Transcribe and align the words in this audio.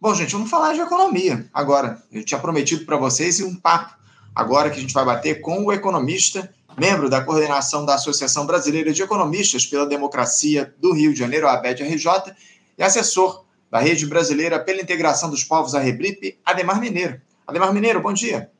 Bom, 0.00 0.14
gente, 0.14 0.30
vamos 0.30 0.48
falar 0.48 0.74
de 0.74 0.80
economia 0.80 1.44
agora. 1.52 2.00
Eu 2.12 2.24
tinha 2.24 2.38
prometido 2.38 2.84
para 2.84 2.96
vocês 2.96 3.40
um 3.40 3.56
papo 3.56 3.96
agora 4.32 4.70
que 4.70 4.78
a 4.78 4.80
gente 4.80 4.94
vai 4.94 5.04
bater 5.04 5.40
com 5.40 5.64
o 5.64 5.72
economista, 5.72 6.48
membro 6.78 7.10
da 7.10 7.20
coordenação 7.20 7.84
da 7.84 7.96
Associação 7.96 8.46
Brasileira 8.46 8.92
de 8.92 9.02
Economistas 9.02 9.66
pela 9.66 9.84
Democracia 9.84 10.72
do 10.78 10.94
Rio 10.94 11.12
de 11.12 11.18
Janeiro, 11.18 11.48
a 11.48 11.54
ABED-RJ, 11.54 12.32
e 12.78 12.82
assessor 12.84 13.44
da 13.68 13.80
Rede 13.80 14.06
Brasileira 14.06 14.60
pela 14.60 14.80
Integração 14.80 15.28
dos 15.28 15.42
Povos, 15.42 15.74
a 15.74 15.80
Rebripe, 15.80 16.38
Ademar 16.46 16.78
Mineiro. 16.78 17.20
Ademar 17.44 17.74
Mineiro, 17.74 18.00
bom 18.00 18.12
dia. 18.12 18.52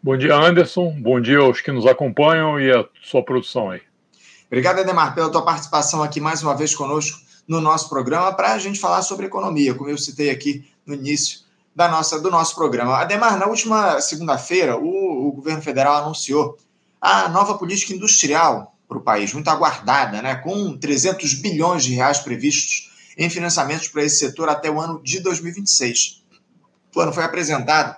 Bom 0.00 0.16
dia, 0.16 0.36
Anderson. 0.36 0.94
Bom 1.00 1.20
dia 1.20 1.40
aos 1.40 1.60
que 1.60 1.72
nos 1.72 1.84
acompanham 1.84 2.60
e 2.60 2.70
a 2.70 2.84
sua 3.02 3.24
produção 3.24 3.70
aí. 3.70 3.80
Obrigado, 4.46 4.78
Ademar, 4.78 5.16
pela 5.16 5.32
tua 5.32 5.44
participação 5.44 6.00
aqui 6.00 6.20
mais 6.20 6.44
uma 6.44 6.56
vez 6.56 6.76
conosco 6.76 7.18
no 7.48 7.60
nosso 7.60 7.88
programa 7.88 8.32
para 8.32 8.52
a 8.52 8.58
gente 8.58 8.78
falar 8.78 9.02
sobre 9.02 9.26
economia, 9.26 9.74
como 9.74 9.90
eu 9.90 9.98
citei 9.98 10.30
aqui 10.30 10.64
no 10.86 10.94
início 10.94 11.40
da 11.74 11.88
nossa, 11.88 12.18
do 12.20 12.30
nosso 12.30 12.54
programa. 12.54 12.96
Ademar, 12.96 13.38
na 13.38 13.46
última 13.46 14.00
segunda-feira, 14.00 14.78
o, 14.78 15.28
o 15.28 15.32
governo 15.32 15.60
federal 15.60 15.96
anunciou 15.96 16.56
a 17.00 17.28
nova 17.28 17.58
política 17.58 17.92
industrial 17.92 18.74
para 18.88 18.98
o 18.98 19.02
país, 19.02 19.32
muito 19.32 19.48
aguardada, 19.48 20.22
né, 20.22 20.36
com 20.36 20.76
300 20.78 21.34
bilhões 21.34 21.84
de 21.84 21.94
reais 21.94 22.20
previstos 22.20 22.90
em 23.18 23.28
financiamentos 23.28 23.88
para 23.88 24.04
esse 24.04 24.18
setor 24.18 24.48
até 24.48 24.70
o 24.70 24.80
ano 24.80 25.02
de 25.02 25.20
2026. 25.20 26.22
O 26.88 26.92
plano 26.92 27.12
foi 27.12 27.24
apresentado 27.24 27.96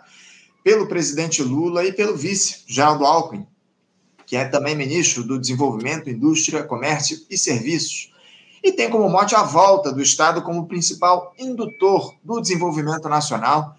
pelo 0.64 0.86
presidente 0.86 1.42
Lula 1.42 1.84
e 1.84 1.92
pelo 1.92 2.16
vice, 2.16 2.62
Geraldo 2.66 3.04
Alckmin, 3.04 3.46
que 4.26 4.36
é 4.36 4.44
também 4.44 4.74
ministro 4.74 5.22
do 5.22 5.38
Desenvolvimento, 5.38 6.10
Indústria, 6.10 6.62
Comércio 6.62 7.18
e 7.30 7.38
Serviços, 7.38 8.12
e 8.62 8.72
tem 8.72 8.90
como 8.90 9.08
mote 9.08 9.34
a 9.34 9.42
volta 9.42 9.92
do 9.92 10.02
Estado 10.02 10.42
como 10.42 10.66
principal 10.66 11.34
indutor 11.38 12.14
do 12.22 12.40
desenvolvimento 12.40 13.08
nacional. 13.08 13.76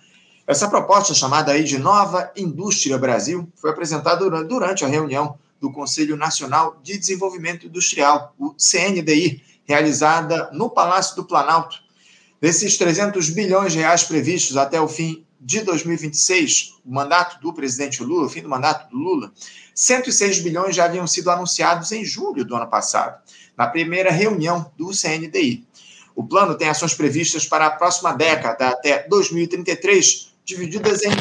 Essa 0.48 0.68
proposta, 0.68 1.14
chamada 1.14 1.52
aí 1.52 1.64
de 1.64 1.78
Nova 1.78 2.32
Indústria 2.36 2.98
Brasil, 2.98 3.48
foi 3.56 3.70
apresentada 3.70 4.44
durante 4.44 4.84
a 4.84 4.88
reunião 4.88 5.38
do 5.60 5.72
Conselho 5.72 6.16
Nacional 6.16 6.80
de 6.82 6.98
Desenvolvimento 6.98 7.68
Industrial, 7.68 8.34
o 8.40 8.56
CNDI, 8.58 9.44
realizada 9.66 10.50
no 10.52 10.70
Palácio 10.70 11.16
do 11.16 11.26
Planalto. 11.26 11.78
Desses 12.42 12.78
300 12.78 13.30
bilhões 13.30 13.74
de 13.74 13.80
reais 13.80 14.04
previstos 14.04 14.58
até 14.58 14.80
o 14.82 14.88
fim 14.88 15.26
de 15.40 15.62
2026, 15.62 16.76
o 16.86 16.94
mandato 16.94 17.40
do 17.42 17.54
presidente 17.54 18.04
Lula, 18.04 18.26
o 18.26 18.30
fim 18.30 18.42
do 18.42 18.50
mandato 18.50 18.90
do 18.90 18.98
Lula, 18.98 19.32
106 19.74 20.40
bilhões 20.40 20.76
já 20.76 20.86
haviam 20.86 21.08
sido 21.08 21.32
anunciados 21.32 21.92
em 21.92 22.04
julho 22.04 22.44
do 22.44 22.56
ano 22.56 22.68
passado 22.68 23.22
na 23.58 23.68
primeira 23.68 24.12
reunião 24.12 24.72
do 24.78 24.92
CNDI. 24.94 25.68
O 26.16 26.24
plano 26.24 26.56
tem 26.56 26.70
ações 26.70 26.94
previstas 26.94 27.46
para 27.46 27.66
a 27.66 27.72
próxima 27.72 28.14
década, 28.14 28.70
até 28.70 29.08
2033, 29.08 30.34
divididas 30.46 31.02
em 31.04 31.12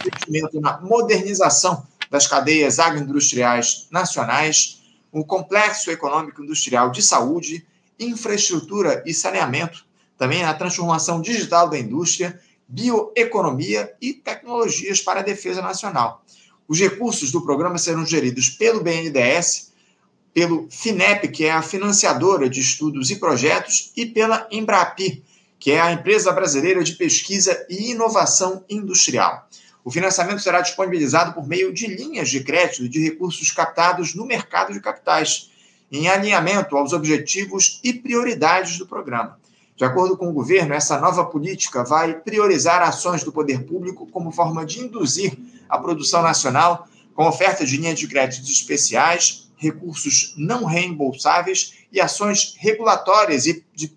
investimento 0.00 0.60
na 0.60 0.80
modernização 0.80 1.86
das 2.10 2.26
cadeias 2.26 2.78
agroindustriais 2.78 3.86
nacionais, 3.90 4.82
um 5.12 5.22
complexo 5.22 5.90
econômico 5.90 6.42
industrial 6.42 6.90
de 6.90 7.02
saúde, 7.02 7.66
infraestrutura 7.98 9.02
e 9.06 9.14
saneamento, 9.14 9.86
também 10.18 10.44
a 10.44 10.54
transformação 10.54 11.20
digital 11.20 11.68
da 11.68 11.78
indústria, 11.78 12.40
bioeconomia 12.68 13.92
e 14.00 14.12
tecnologias 14.12 15.00
para 15.00 15.20
a 15.20 15.22
defesa 15.22 15.60
nacional. 15.60 16.24
Os 16.66 16.78
recursos 16.78 17.30
do 17.30 17.42
programa 17.42 17.78
serão 17.78 18.06
geridos 18.06 18.48
pelo 18.48 18.82
BNDES, 18.82 19.72
pelo 20.32 20.68
FINEP, 20.70 21.28
que 21.28 21.44
é 21.44 21.52
a 21.52 21.62
financiadora 21.62 22.48
de 22.48 22.60
estudos 22.60 23.10
e 23.10 23.16
projetos, 23.16 23.92
e 23.96 24.06
pela 24.06 24.48
Embrapi, 24.50 25.22
que 25.58 25.70
é 25.70 25.80
a 25.80 25.92
empresa 25.92 26.32
brasileira 26.32 26.82
de 26.82 26.92
pesquisa 26.92 27.64
e 27.70 27.92
inovação 27.92 28.64
industrial. 28.68 29.48
O 29.84 29.90
financiamento 29.90 30.40
será 30.40 30.60
disponibilizado 30.62 31.34
por 31.34 31.46
meio 31.46 31.72
de 31.72 31.86
linhas 31.86 32.30
de 32.30 32.42
crédito 32.42 32.88
de 32.88 33.02
recursos 33.02 33.50
captados 33.50 34.14
no 34.14 34.26
mercado 34.26 34.72
de 34.72 34.80
capitais, 34.80 35.50
em 35.92 36.08
alinhamento 36.08 36.76
aos 36.76 36.92
objetivos 36.92 37.80
e 37.84 37.92
prioridades 37.92 38.78
do 38.78 38.86
programa. 38.86 39.38
De 39.76 39.84
acordo 39.84 40.16
com 40.16 40.28
o 40.28 40.32
governo, 40.32 40.72
essa 40.72 41.00
nova 41.00 41.24
política 41.24 41.82
vai 41.82 42.14
priorizar 42.14 42.80
ações 42.82 43.24
do 43.24 43.32
poder 43.32 43.64
público 43.64 44.06
como 44.06 44.30
forma 44.30 44.64
de 44.64 44.80
induzir 44.80 45.36
a 45.68 45.78
produção 45.78 46.22
nacional, 46.22 46.86
com 47.14 47.26
oferta 47.26 47.64
de 47.64 47.76
linhas 47.76 47.98
de 47.98 48.06
créditos 48.06 48.50
especiais, 48.50 49.50
recursos 49.56 50.34
não 50.36 50.64
reembolsáveis 50.64 51.74
e 51.90 52.00
ações 52.00 52.54
regulatórias 52.58 53.46
e 53.46 53.64
de, 53.74 53.92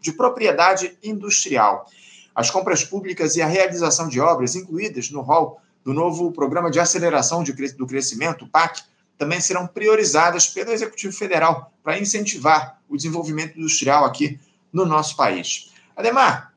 de 0.00 0.12
propriedade 0.12 0.96
industrial. 1.02 1.86
As 2.34 2.50
compras 2.50 2.84
públicas 2.84 3.36
e 3.36 3.42
a 3.42 3.46
realização 3.46 4.08
de 4.08 4.20
obras 4.20 4.54
incluídas 4.54 5.10
no 5.10 5.20
rol 5.20 5.60
do 5.84 5.92
novo 5.92 6.32
Programa 6.32 6.70
de 6.70 6.80
Aceleração 6.80 7.42
do 7.42 7.86
Crescimento, 7.86 8.46
PAC, 8.46 8.82
também 9.18 9.40
serão 9.40 9.66
priorizadas 9.66 10.46
pelo 10.46 10.70
Executivo 10.70 11.12
Federal 11.12 11.72
para 11.82 11.98
incentivar 11.98 12.80
o 12.88 12.96
desenvolvimento 12.96 13.58
industrial 13.58 14.04
aqui 14.04 14.38
no 14.72 14.84
nosso 14.84 15.16
país. 15.16 15.70
Ademar, 15.96 16.52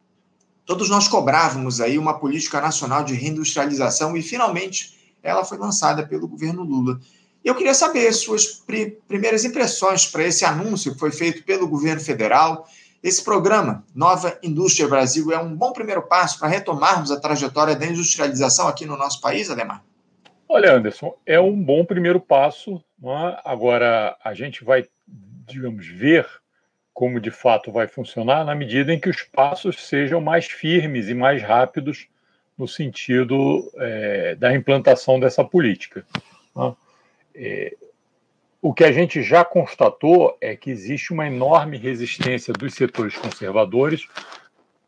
todos 0.66 0.90
nós 0.90 1.07
cobrávamos 1.07 1.81
aí 1.81 1.97
uma 1.97 2.19
política 2.19 2.62
nacional 2.62 3.03
de 3.03 3.13
reindustrialização 3.13 4.16
e 4.16 4.22
finalmente 4.22 4.97
ela 5.22 5.44
foi 5.44 5.57
lançada 5.57 6.06
pelo 6.06 6.28
governo 6.28 6.63
Lula. 6.63 7.00
Eu 7.44 7.56
queria 7.56 7.74
saber 7.74 8.12
suas 8.13 8.46
pri 8.46 8.97
primeiras 9.07 9.44
impressões 9.44 10.06
para 10.06 10.24
esse 10.24 10.46
anúncio 10.46 10.94
que 10.94 11.00
foi 11.00 11.12
feito 11.12 11.44
pelo 11.44 11.68
governo 11.68 12.00
federal. 12.00 12.68
Esse 13.03 13.22
programa, 13.22 13.84
Nova 13.94 14.38
Indústria 14.41 14.88
Brasil, 14.88 15.30
é 15.31 15.38
um 15.38 15.53
bom 15.53 15.74
primeiro 15.74 16.03
passo 16.03 16.40
para 16.40 16.47
retomarmos 16.47 17.12
a 17.12 17.19
trajetória 17.19 17.75
da 17.75 17.85
industrialização 17.85 18.68
aqui 18.68 18.85
no 18.85 18.95
nosso 18.95 19.19
país, 19.19 19.50
Ademar? 19.50 19.84
Olha, 20.47 20.75
Anderson, 20.75 21.13
é 21.25 21.40
um 21.40 21.62
bom 21.62 21.84
primeiro 21.84 22.19
passo. 22.19 22.81
É? 23.03 23.41
Agora, 23.44 24.16
a 24.24 24.34
gente 24.34 24.63
vai, 24.63 24.85
digamos, 25.45 25.85
ver 25.88 26.25
como 26.93 27.19
de 27.19 27.31
fato 27.31 27.71
vai 27.71 27.87
funcionar 27.87 28.45
na 28.45 28.53
medida 28.53 28.93
em 28.93 28.99
que 28.99 29.09
os 29.09 29.23
passos 29.23 29.87
sejam 29.87 30.21
mais 30.21 30.45
firmes 30.45 31.09
e 31.09 31.13
mais 31.13 31.41
rápidos 31.41 32.07
no 32.57 32.67
sentido 32.67 33.71
é, 33.77 34.35
da 34.35 34.53
implantação 34.53 35.19
dessa 35.19 35.43
política. 35.43 36.05
É? 36.55 36.73
É, 37.35 37.75
o 38.61 38.73
que 38.73 38.83
a 38.83 38.91
gente 38.91 39.21
já 39.21 39.43
constatou 39.43 40.37
é 40.39 40.55
que 40.55 40.69
existe 40.69 41.11
uma 41.11 41.27
enorme 41.27 41.77
resistência 41.77 42.53
dos 42.53 42.75
setores 42.75 43.17
conservadores, 43.17 44.07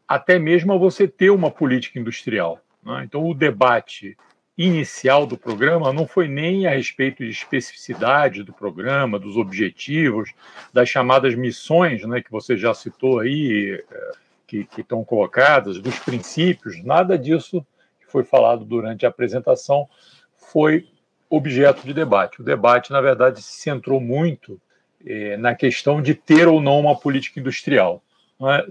até 0.08 0.40
mesmo 0.40 0.72
a 0.72 0.78
você 0.78 1.08
ter 1.08 1.32
uma 1.32 1.52
política 1.52 2.00
industrial. 2.00 2.62
Né? 2.84 3.04
Então, 3.04 3.28
o 3.28 3.34
debate 3.34 4.16
inicial 4.58 5.26
do 5.26 5.38
programa 5.38 5.92
não 5.92 6.08
foi 6.08 6.28
nem 6.28 6.66
a 6.66 6.72
respeito 6.72 7.24
de 7.24 7.30
especificidade 7.30 8.44
do 8.44 8.54
programa, 8.54 9.20
dos 9.20 9.36
objetivos, 9.36 10.32
das 10.72 10.88
chamadas 10.88 11.36
missões, 11.36 12.04
né, 12.04 12.22
que 12.22 12.32
você 12.32 12.56
já 12.56 12.74
citou 12.74 13.20
aí, 13.20 13.84
é, 13.92 14.12
que, 14.48 14.64
que 14.64 14.82
estão 14.82 15.04
colocadas, 15.04 15.80
dos 15.80 16.00
princípios, 16.00 16.82
nada 16.84 17.18
disso 17.18 17.66
que 18.00 18.10
foi 18.10 18.24
falado 18.24 18.64
durante 18.64 19.06
a 19.06 19.10
apresentação 19.10 19.90
foi 20.38 20.88
objeto 21.30 21.86
de 21.86 21.94
debate. 21.94 22.42
O 22.42 22.44
debate, 22.44 22.92
na 22.92 23.02
verdade, 23.02 23.42
se 23.42 23.60
centrou 23.60 24.00
muito 24.00 24.62
eh, 25.06 25.36
na 25.38 25.56
questão 25.56 26.02
de 26.02 26.14
ter 26.14 26.48
ou 26.48 26.62
não 26.62 26.80
uma 26.80 26.96
política 26.98 27.40
industrial. 27.40 28.02
É? 28.42 28.68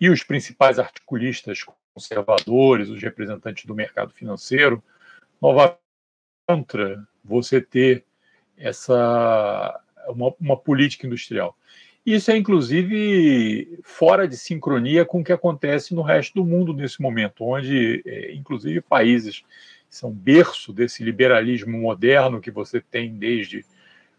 E 0.00 0.10
os 0.10 0.22
principais 0.22 0.78
articulistas 0.78 1.64
conservadores, 1.94 2.90
os 2.90 3.00
representantes 3.00 3.64
do 3.64 3.74
mercado 3.74 4.12
financeiro, 4.12 4.82
novamente 5.40 5.78
contra 6.46 7.06
você 7.24 7.60
ter 7.60 8.04
essa 8.56 9.80
uma, 10.08 10.32
uma 10.40 10.56
política 10.56 11.06
industrial. 11.06 11.56
Isso 12.04 12.30
é, 12.30 12.36
inclusive, 12.36 13.80
fora 13.82 14.28
de 14.28 14.36
sincronia 14.36 15.04
com 15.04 15.20
o 15.20 15.24
que 15.24 15.32
acontece 15.32 15.92
no 15.92 16.02
resto 16.02 16.34
do 16.34 16.44
mundo 16.44 16.72
nesse 16.72 17.02
momento, 17.02 17.42
onde, 17.42 18.00
eh, 18.06 18.32
inclusive, 18.32 18.80
países 18.80 19.42
são 19.90 20.12
berço 20.12 20.72
desse 20.72 21.02
liberalismo 21.02 21.76
moderno 21.76 22.40
que 22.40 22.50
você 22.50 22.80
tem 22.80 23.12
desde 23.18 23.64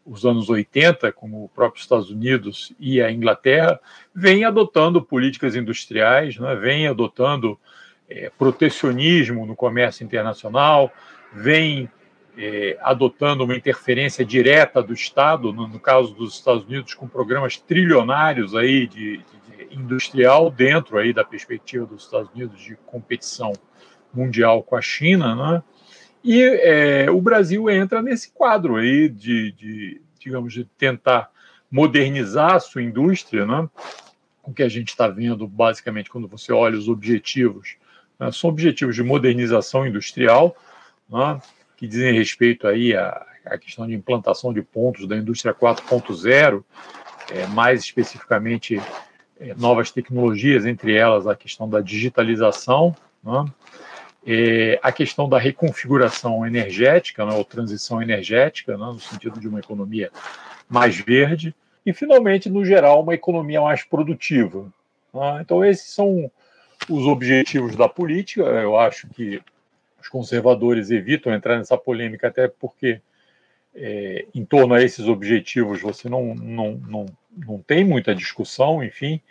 os 0.06 0.26
anos 0.26 0.50
80, 0.50 1.14
como 1.14 1.46
o 1.46 1.50
próprio 1.50 1.82
Estados 1.82 2.10
Unidos 2.10 2.74
e 2.78 3.02
a 3.02 3.10
Inglaterra, 3.12 3.80
vem 4.14 4.44
adotando 4.44 5.02
políticas 5.02 5.56
industriais, 5.56 6.38
né, 6.38 6.56
vem 6.56 6.88
adotando 6.88 7.58
é, 8.10 8.32
protecionismo 8.38 9.46
no 9.46 9.56
comércio 9.56 10.04
internacional, 10.04 10.92
vem 11.34 11.90
é, 12.38 12.78
adotando 12.82 13.44
uma 13.44 13.56
interferência 13.56 14.24
direta 14.24 14.82
do 14.82 14.94
Estado, 14.94 15.52
no, 15.52 15.68
no, 15.68 15.80
caso 15.80 16.14
dos 16.14 16.36
Estados 16.36 16.64
Unidos, 16.64 16.94
com 16.94 17.08
programas 17.08 17.58
trilionários 17.58 18.56
aí 18.56 18.88
de, 18.88 19.18
de, 19.18 19.68
de 19.68 19.76
industrial 19.76 20.50
dentro 20.50 20.98
aí 20.98 21.12
da 21.12 21.24
perspectiva 21.24 21.86
dos 21.86 22.04
Estados 22.04 22.30
Unidos 22.34 22.62
de 22.62 22.76
competição 22.86 23.52
mundial 24.14 24.64
com 24.64 24.76
a 24.76 24.82
China, 24.82 25.36
né? 25.36 25.64
E 26.24 26.42
é, 26.44 27.10
o 27.10 27.22
Brasil 27.22 27.70
entra 27.70 28.02
nesse 28.02 28.32
quadro 28.32 28.76
aí 28.76 29.08
de, 29.08 29.52
de, 29.54 30.02
digamos, 30.20 30.54
de 30.54 30.66
tentar 30.66 31.30
modernizar 31.70 32.56
a 32.56 32.60
sua 32.60 32.82
indústria, 32.82 33.46
né? 33.46 33.70
o 34.48 34.54
que 34.54 34.64
a 34.64 34.70
gente 34.70 34.90
está 34.90 35.10
vendo, 35.10 35.46
basicamente, 35.46 36.10
quando 36.10 36.28
você 36.28 36.54
olha 36.54 36.78
os 36.78 36.88
objetivos, 36.88 37.76
né, 38.20 38.32
são 38.32 38.50
objetivos 38.50 38.96
de 38.96 39.04
modernização 39.04 39.86
industrial, 39.86 40.56
né, 41.10 41.40
que 41.76 41.88
dizem 41.88 42.14
respeito 42.14 42.68
aí 42.68 42.96
à, 42.96 43.26
à, 43.46 43.58
questão 43.58 43.88
de 43.88 43.94
implantação 43.94 44.54
de 44.54 44.62
pontos 44.62 45.08
da 45.08 45.16
indústria 45.16 45.54
4.0, 45.54 46.64
é, 47.32 47.46
mais 47.48 47.82
especificamente 47.82 48.82
é, 49.40 49.54
novas 49.56 49.92
tecnologias, 49.92 50.66
entre 50.66 50.96
elas 50.96 51.28
a 51.28 51.36
questão 51.36 51.70
da 51.70 51.82
digitalização, 51.82 52.96
né, 53.24 53.46
é, 54.26 54.80
a 54.84 54.92
questão 54.92 55.30
da 55.30 55.38
reconfiguração 55.38 56.46
energética, 56.46 57.26
né, 57.26 57.34
ou 57.34 57.46
transição 57.46 58.02
energética, 58.02 58.78
né, 58.78 58.86
no 58.86 59.00
sentido 59.00 59.40
de 59.40 59.48
uma 59.48 59.60
economia 59.60 60.12
mais 60.70 60.98
verde, 60.98 61.56
e, 61.86 61.94
finalmente, 61.94 62.50
no 62.50 62.66
geral, 62.66 63.02
uma 63.02 63.14
economia 63.14 63.62
mais 63.62 63.82
produtiva. 63.86 64.70
Né? 65.14 65.40
Então, 65.42 65.64
esses 65.64 65.94
são 65.94 66.30
os 66.90 67.06
objetivos 67.06 67.76
da 67.76 67.88
política. 67.88 68.42
Eu 68.42 68.78
acho 68.78 69.08
que 69.10 69.42
os 70.00 70.08
conservadores 70.08 70.92
evitam 70.92 71.34
entrar 71.34 71.58
nessa 71.58 71.78
polêmica, 71.78 72.28
até 72.28 72.48
porque, 72.48 73.02
é, 73.76 74.26
em 74.34 74.46
torno 74.46 74.74
a 74.74 74.82
esses 74.82 75.08
objetivos, 75.08 75.82
você 75.82 76.10
não, 76.10 76.34
não, 76.36 76.72
não, 76.88 77.06
não 77.36 77.60
tem 77.60 77.84
muita 77.84 78.16
discussão, 78.16 78.84
enfim. 78.84 79.22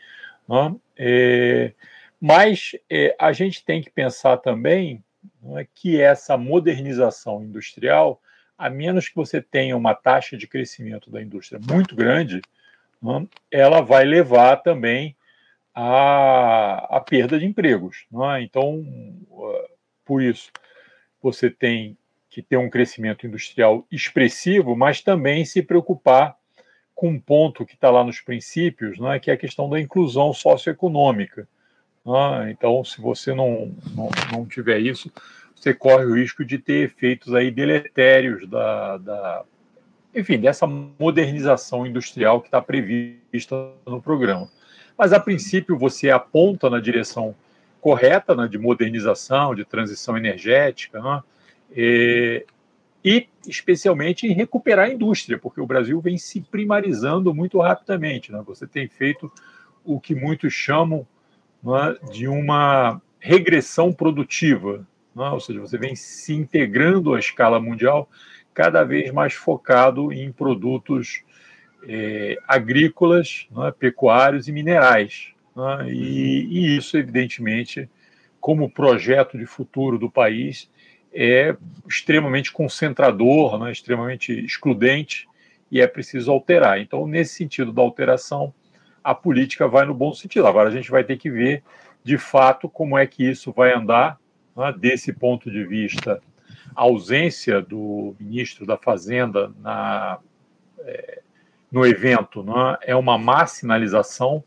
Né? 0.48 0.74
É, 0.98 1.72
mas 2.20 2.72
é, 2.90 3.14
a 3.18 3.32
gente 3.32 3.64
tem 3.64 3.82
que 3.82 3.90
pensar 3.90 4.36
também 4.38 5.02
é, 5.56 5.66
que 5.74 6.00
essa 6.00 6.36
modernização 6.36 7.42
industrial 7.42 8.20
a 8.58 8.70
menos 8.70 9.08
que 9.08 9.14
você 9.14 9.40
tenha 9.40 9.76
uma 9.76 9.94
taxa 9.94 10.36
de 10.36 10.46
crescimento 10.46 11.10
da 11.10 11.20
indústria 11.20 11.60
muito 11.70 11.94
grande, 11.94 12.40
né, 13.02 13.26
ela 13.50 13.80
vai 13.80 14.04
levar 14.04 14.56
também 14.56 15.14
à, 15.76 16.96
à 16.96 17.00
perda 17.00 17.38
de 17.38 17.44
empregos. 17.44 18.06
Né? 18.10 18.42
Então, 18.42 18.80
uh, 19.30 19.68
por 20.06 20.22
isso, 20.22 20.50
você 21.22 21.50
tem 21.50 21.98
que 22.30 22.40
ter 22.40 22.56
um 22.56 22.70
crescimento 22.70 23.26
industrial 23.26 23.86
expressivo, 23.92 24.74
mas 24.74 25.02
também 25.02 25.44
se 25.44 25.62
preocupar 25.62 26.36
com 26.94 27.10
um 27.10 27.20
ponto 27.20 27.66
que 27.66 27.74
está 27.74 27.90
lá 27.90 28.02
nos 28.02 28.20
princípios, 28.20 28.98
né, 28.98 29.18
que 29.18 29.30
é 29.30 29.34
a 29.34 29.38
questão 29.38 29.68
da 29.68 29.78
inclusão 29.78 30.32
socioeconômica. 30.32 31.46
Né? 32.04 32.50
Então, 32.50 32.82
se 32.82 33.00
você 33.00 33.34
não, 33.34 33.74
não, 33.94 34.08
não 34.32 34.46
tiver 34.46 34.78
isso, 34.78 35.12
você 35.54 35.74
corre 35.74 36.06
o 36.06 36.14
risco 36.14 36.42
de 36.42 36.58
ter 36.58 36.84
efeitos 36.84 37.34
aí 37.34 37.50
deletérios 37.50 38.48
da, 38.48 38.96
da 38.96 39.44
enfim, 40.14 40.38
dessa 40.38 40.66
modernização 40.66 41.86
industrial 41.86 42.40
que 42.40 42.48
está 42.48 42.62
prevista 42.62 43.54
no 43.86 44.00
programa. 44.00 44.48
Mas, 44.96 45.12
a 45.12 45.20
princípio, 45.20 45.76
você 45.76 46.10
aponta 46.10 46.70
na 46.70 46.80
direção 46.80 47.34
correta 47.80 48.34
né, 48.34 48.48
de 48.48 48.58
modernização, 48.58 49.54
de 49.54 49.64
transição 49.64 50.16
energética, 50.16 51.00
né, 51.00 51.22
e, 51.70 52.44
e, 53.04 53.28
especialmente, 53.46 54.26
em 54.26 54.32
recuperar 54.32 54.86
a 54.86 54.92
indústria, 54.92 55.38
porque 55.38 55.60
o 55.60 55.66
Brasil 55.66 56.00
vem 56.00 56.16
se 56.18 56.40
primarizando 56.40 57.32
muito 57.34 57.60
rapidamente. 57.60 58.32
Né? 58.32 58.42
Você 58.46 58.66
tem 58.66 58.88
feito 58.88 59.30
o 59.84 60.00
que 60.00 60.14
muitos 60.14 60.52
chamam 60.52 61.06
né, 61.62 61.96
de 62.10 62.26
uma 62.26 63.00
regressão 63.20 63.92
produtiva. 63.92 64.86
Né? 65.14 65.28
Ou 65.30 65.40
seja, 65.40 65.60
você 65.60 65.78
vem 65.78 65.94
se 65.94 66.34
integrando 66.34 67.14
à 67.14 67.18
escala 67.18 67.60
mundial, 67.60 68.08
cada 68.52 68.82
vez 68.82 69.12
mais 69.12 69.34
focado 69.34 70.12
em 70.12 70.32
produtos 70.32 71.22
é, 71.86 72.36
agrícolas, 72.46 73.46
né, 73.50 73.72
pecuários 73.78 74.48
e 74.48 74.52
minerais. 74.52 75.32
Né? 75.54 75.90
E, 75.90 76.46
e, 76.50 76.76
isso, 76.76 76.96
evidentemente, 76.96 77.88
como 78.40 78.70
projeto 78.70 79.38
de 79.38 79.46
futuro 79.46 79.98
do 79.98 80.10
país, 80.10 80.70
é 81.12 81.56
extremamente 81.88 82.52
concentrador, 82.52 83.58
né, 83.58 83.72
extremamente 83.72 84.32
excludente, 84.44 85.28
e 85.70 85.80
é 85.80 85.86
preciso 85.86 86.30
alterar. 86.30 86.80
Então, 86.80 87.06
nesse 87.06 87.34
sentido 87.34 87.72
da 87.72 87.82
alteração, 87.82 88.54
a 89.02 89.14
política 89.14 89.66
vai 89.66 89.84
no 89.84 89.94
bom 89.94 90.12
sentido. 90.12 90.46
Agora, 90.46 90.68
a 90.68 90.72
gente 90.72 90.90
vai 90.90 91.02
ter 91.02 91.16
que 91.16 91.30
ver, 91.30 91.62
de 92.04 92.18
fato, 92.18 92.68
como 92.68 92.96
é 92.96 93.06
que 93.06 93.28
isso 93.28 93.52
vai 93.52 93.72
andar 93.72 94.18
desse 94.78 95.12
ponto 95.12 95.50
de 95.50 95.64
vista, 95.64 96.20
a 96.74 96.82
ausência 96.82 97.60
do 97.60 98.16
ministro 98.18 98.64
da 98.66 98.76
Fazenda 98.76 99.52
na, 99.60 100.18
é, 100.80 101.22
no 101.70 101.86
evento 101.86 102.42
né, 102.42 102.76
é 102.82 102.94
uma 102.94 103.18
má 103.18 103.46
sinalização, 103.46 104.42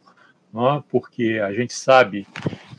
né, 0.54 0.84
porque 0.90 1.40
a 1.44 1.54
gente 1.54 1.74
sabe 1.74 2.28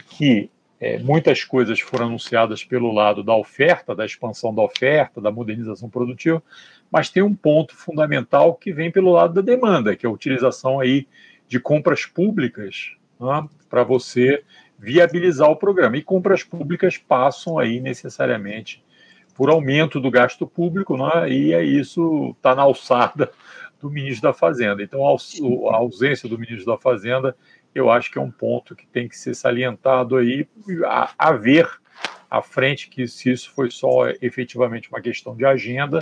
que 0.09 0.51
é, 0.81 0.99
muitas 0.99 1.45
coisas 1.45 1.79
foram 1.81 2.07
anunciadas 2.07 2.65
pelo 2.65 2.91
lado 2.93 3.23
da 3.23 3.37
oferta, 3.37 3.95
da 3.95 4.07
expansão 4.07 4.55
da 4.55 4.63
oferta, 4.63 5.21
da 5.21 5.31
modernização 5.31 5.91
produtiva, 5.91 6.43
mas 6.91 7.11
tem 7.11 7.23
um 7.23 7.35
ponto 7.35 7.77
fundamental 7.77 8.55
que 8.55 8.73
vem 8.73 8.91
pelo 8.91 9.13
lado 9.13 9.35
da 9.35 9.43
demanda, 9.43 9.95
que 9.95 10.07
é 10.07 10.09
a 10.09 10.13
utilização 10.13 10.81
aí 10.81 11.07
de 11.47 11.61
compras 11.61 12.07
públicas 12.07 12.93
né, 13.21 13.47
para 13.69 13.85
você 13.85 14.43
viabilizar 14.79 15.51
o 15.51 15.57
programa. 15.57 15.99
E 15.99 16.03
compras 16.03 16.43
públicas 16.43 16.97
passam 16.97 17.59
aí 17.59 17.79
necessariamente 17.79 18.83
por 19.35 19.51
aumento 19.51 20.01
do 20.01 20.11
gasto 20.11 20.47
público, 20.47 20.97
né? 20.97 21.31
e 21.31 21.53
é 21.53 21.63
isso 21.63 22.35
está 22.37 22.55
na 22.55 22.63
alçada 22.63 23.31
do 23.81 23.91
ministro 23.91 24.29
da 24.29 24.35
Fazenda. 24.35 24.83
Então, 24.83 25.01
a 25.07 25.77
ausência 25.77 26.29
do 26.29 26.39
ministro 26.39 26.67
da 26.67 26.79
Fazenda, 26.79 27.37
eu 27.75 27.91
acho 27.91 28.11
que 28.11 28.19
é 28.19 28.21
um 28.21 28.31
ponto 28.31 28.77
que 28.77 28.87
tem 28.87 29.09
que 29.09 29.17
ser 29.17 29.35
salientado 29.35 30.17
aí, 30.17 30.47
a, 30.85 31.13
a 31.19 31.33
ver 31.33 31.69
à 32.31 32.41
frente 32.41 32.89
que 32.89 33.09
se 33.09 33.31
isso 33.31 33.51
foi 33.51 33.71
só 33.71 34.09
efetivamente 34.23 34.89
uma 34.89 35.01
questão 35.01 35.35
de 35.35 35.45
agenda 35.45 35.99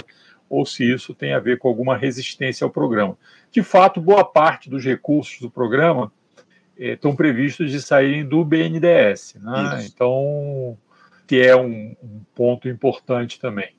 ou 0.49 0.65
se 0.65 0.85
isso 0.85 1.15
tem 1.15 1.33
a 1.33 1.39
ver 1.39 1.59
com 1.59 1.69
alguma 1.69 1.97
resistência 1.97 2.65
ao 2.65 2.71
programa. 2.71 3.17
De 3.51 3.63
fato, 3.63 4.01
boa 4.01 4.25
parte 4.25 4.69
dos 4.69 4.85
recursos 4.85 5.41
do 5.41 5.51
programa 5.51 6.13
estão 6.77 7.15
previstos 7.15 7.71
de 7.71 7.81
saírem 7.81 8.27
do 8.27 8.45
BNDES, 8.45 9.37
né? 9.41 9.87
Então, 9.87 10.79
que 11.27 11.41
é 11.41 11.55
um, 11.55 11.95
um, 12.03 12.21
ponto 12.35 12.69
importante 12.69 13.39
também. 13.41 13.75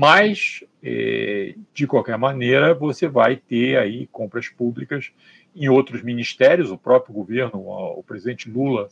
Mas, 0.00 0.62
é, 0.80 1.56
de 1.74 1.84
qualquer 1.84 2.16
maneira, 2.16 2.72
você 2.72 3.08
vai 3.08 3.34
ter 3.34 3.76
aí 3.76 4.06
compras 4.12 4.48
públicas 4.48 5.10
em 5.56 5.68
outros 5.68 6.04
ministérios. 6.04 6.70
O 6.70 6.78
próprio 6.78 7.12
governo, 7.12 7.58
o 7.58 8.04
presidente 8.04 8.48
Lula, 8.48 8.88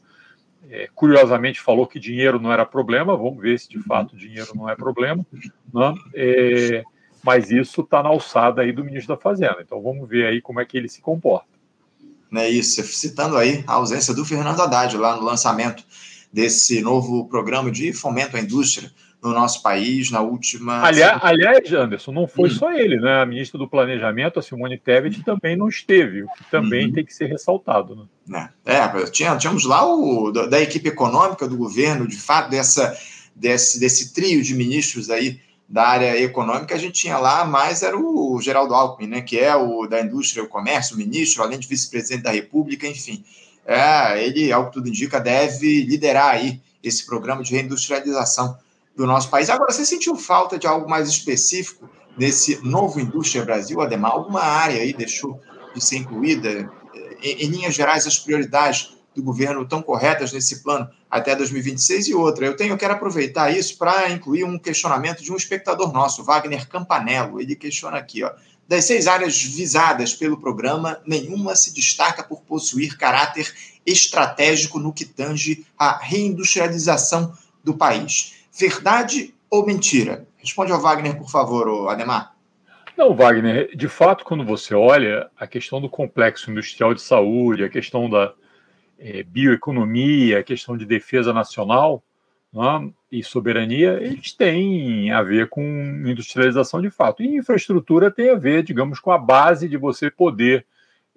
é, 0.69 0.89
curiosamente 0.93 1.61
falou 1.61 1.87
que 1.87 2.01
dinheiro 2.01 2.41
não 2.41 2.53
era 2.53 2.67
problema. 2.67 3.17
Vamos 3.17 3.41
ver 3.41 3.57
se 3.57 3.69
de 3.69 3.79
fato 3.79 4.17
dinheiro 4.17 4.51
não 4.57 4.69
é 4.69 4.75
problema. 4.75 5.25
Né? 5.73 5.95
É, 6.13 6.83
mas 7.23 7.53
isso 7.53 7.83
está 7.83 8.03
na 8.03 8.09
alçada 8.09 8.63
aí 8.63 8.73
do 8.73 8.85
ministro 8.85 9.15
da 9.15 9.23
Fazenda. 9.23 9.59
Então 9.61 9.81
vamos 9.81 10.09
ver 10.09 10.27
aí 10.27 10.43
como 10.43 10.59
é 10.59 10.65
que 10.65 10.77
ele 10.77 10.89
se 10.89 11.01
comporta 11.01 11.57
né, 12.33 12.49
isso, 12.49 12.83
citando 12.83 13.37
aí 13.37 13.63
a 13.65 13.75
ausência 13.75 14.13
do 14.13 14.25
Fernando 14.25 14.61
Haddad 14.61 14.97
lá 14.97 15.15
no 15.15 15.23
lançamento 15.23 15.85
desse 16.37 16.83
novo 16.83 17.27
programa 17.27 17.71
de 17.71 17.95
fomento 17.95 18.37
à 18.37 18.41
indústria 18.41 18.93
no 19.23 19.33
nosso 19.33 19.63
país 19.63 20.11
na 20.11 20.21
última. 20.21 20.83
Aliás, 20.83 21.19
aliás 21.23 21.73
Anderson, 21.73 22.13
não 22.13 22.29
foi 22.29 22.51
hum. 22.51 22.53
só 22.53 22.73
ele, 22.75 23.01
né? 23.01 23.23
A 23.23 23.27
ministra 23.27 23.59
do 23.59 23.67
Planejamento, 23.67 24.39
a 24.39 24.43
Simone 24.43 24.77
Tebet, 24.77 25.25
também 25.25 25.57
não 25.57 25.67
esteve, 25.67 26.25
o 26.25 26.29
que 26.29 26.45
também 26.51 26.89
uhum. 26.89 26.93
tem 26.93 27.07
que 27.07 27.15
ser 27.15 27.25
ressaltado. 27.25 28.07
Né? 28.29 28.51
É, 28.67 28.77
é 28.77 29.05
tinha, 29.11 29.35
tínhamos 29.39 29.65
lá 29.65 29.91
o 29.91 30.31
da 30.31 30.61
equipe 30.61 30.91
econômica 30.91 31.49
do 31.49 31.57
governo, 31.57 32.07
de 32.07 32.19
fato, 32.19 32.51
dessa, 32.51 32.95
desse, 33.35 33.81
desse 33.81 34.13
trio 34.13 34.43
de 34.43 34.55
ministros 34.55 35.09
aí 35.09 35.41
da 35.67 35.89
área 35.89 36.21
econômica, 36.21 36.75
a 36.75 36.79
gente 36.79 37.01
tinha 37.01 37.17
lá, 37.17 37.47
mais 37.47 37.83
era 37.83 37.99
o 37.99 38.39
Geraldo 38.43 38.75
Alckmin, 38.75 39.09
né, 39.09 39.21
que 39.23 39.39
é 39.39 39.57
o 39.57 39.87
da 39.87 40.03
indústria 40.03 40.43
e 40.43 40.45
o 40.45 40.49
comércio, 40.49 40.95
o 40.95 40.99
ministro, 40.99 41.43
além 41.43 41.59
de 41.59 41.67
vice-presidente 41.67 42.23
da 42.25 42.31
República, 42.31 42.87
enfim. 42.87 43.25
É, 43.67 44.25
ele, 44.25 44.53
ao 44.53 44.67
que 44.67 44.75
tudo 44.75 44.89
indica, 44.89 45.19
deve 45.19 45.85
liderar 45.85 46.35
aí 46.35 46.61
esse 46.83 47.05
programa 47.05 47.43
de 47.43 47.53
reindustrialização 47.53 48.57
do 48.95 49.07
nosso 49.07 49.29
país. 49.29 49.51
Agora, 49.51 49.73
você 49.73 49.85
sentiu 49.85 50.17
falta 50.17 50.59
de 50.59 50.67
algo 50.67 50.89
mais 50.89 51.09
específico 51.09 51.89
nesse 52.17 52.65
novo 52.65 53.01
Indústria 53.01 53.45
Brasil, 53.45 53.81
Ademar? 53.81 54.13
Alguma 54.13 54.41
área 54.41 54.81
aí 54.81 54.93
deixou 54.93 55.41
de 55.75 55.85
ser 55.85 55.97
incluída? 55.97 56.71
Em, 57.21 57.45
em 57.45 57.49
linhas 57.49 57.75
gerais, 57.75 58.07
as 58.07 58.19
prioridades 58.19 58.97
do 59.15 59.23
governo 59.23 59.63
estão 59.63 59.83
corretas 59.83 60.33
nesse 60.33 60.63
plano 60.63 60.89
até 61.11 61.35
2026 61.35 62.09
e 62.09 62.15
outra. 62.15 62.47
Eu 62.47 62.55
tenho, 62.55 62.75
eu 62.75 62.79
quero 62.79 62.95
aproveitar 62.95 63.51
isso 63.51 63.77
para 63.79 64.11
incluir 64.11 64.45
um 64.45 64.59
questionamento 64.59 65.23
de 65.23 65.33
um 65.33 65.37
espectador 65.37 65.93
nosso, 65.93 66.23
Wagner 66.23 66.69
Campanello. 66.69 67.41
Ele 67.41 67.57
questiona 67.57 67.97
aqui, 67.97 68.23
ó. 68.23 68.31
Das 68.69 68.85
seis 68.85 69.07
áreas 69.07 69.41
visadas 69.43 70.13
pelo 70.13 70.41
programa, 70.41 71.01
nenhuma 71.07 71.55
se 71.55 71.73
destaca 71.73 72.23
por 72.23 72.43
possuir 72.43 72.97
caráter 72.97 73.53
estratégico 73.85 74.79
no 74.79 74.93
que 74.93 75.05
tange 75.05 75.65
à 75.79 75.97
reindustrialização 75.99 77.33
do 77.63 77.75
país. 77.75 78.35
Verdade 78.53 79.35
ou 79.49 79.65
mentira? 79.65 80.27
Responde 80.39 80.73
ao 80.73 80.81
Wagner, 80.81 81.17
por 81.17 81.31
favor, 81.31 81.89
Ademar. 81.89 82.35
Não, 82.97 83.15
Wagner, 83.15 83.77
de 83.77 83.89
fato, 83.89 84.25
quando 84.25 84.45
você 84.45 84.75
olha 84.75 85.31
a 85.39 85.47
questão 85.47 85.81
do 85.81 85.89
complexo 85.89 86.51
industrial 86.51 86.95
de 86.95 87.03
saúde, 87.03 87.63
a 87.63 87.69
questão 87.69 88.09
da, 88.09 88.33
é, 88.99 89.23
bioeconomia, 89.23 90.41
a 90.41 90.43
questão 90.43 90.77
de 90.77 90.87
defesa 90.87 91.33
nacional 91.33 92.03
né, 92.53 92.91
e 93.19 93.23
soberania, 93.23 93.99
eles 94.03 94.33
têm 94.33 95.11
a 95.11 95.23
ver 95.23 95.49
com 95.49 95.63
industrialização 95.63 96.83
de 96.83 96.91
fato. 96.91 97.23
E 97.23 97.37
infraestrutura 97.37 98.11
tem 98.11 98.31
a 98.31 98.35
ver, 98.35 98.63
digamos, 98.63 99.01
com 99.01 99.11
a 99.11 99.19
base 99.19 99.69
de 99.69 99.77
você 99.77 100.11
poder 100.11 100.67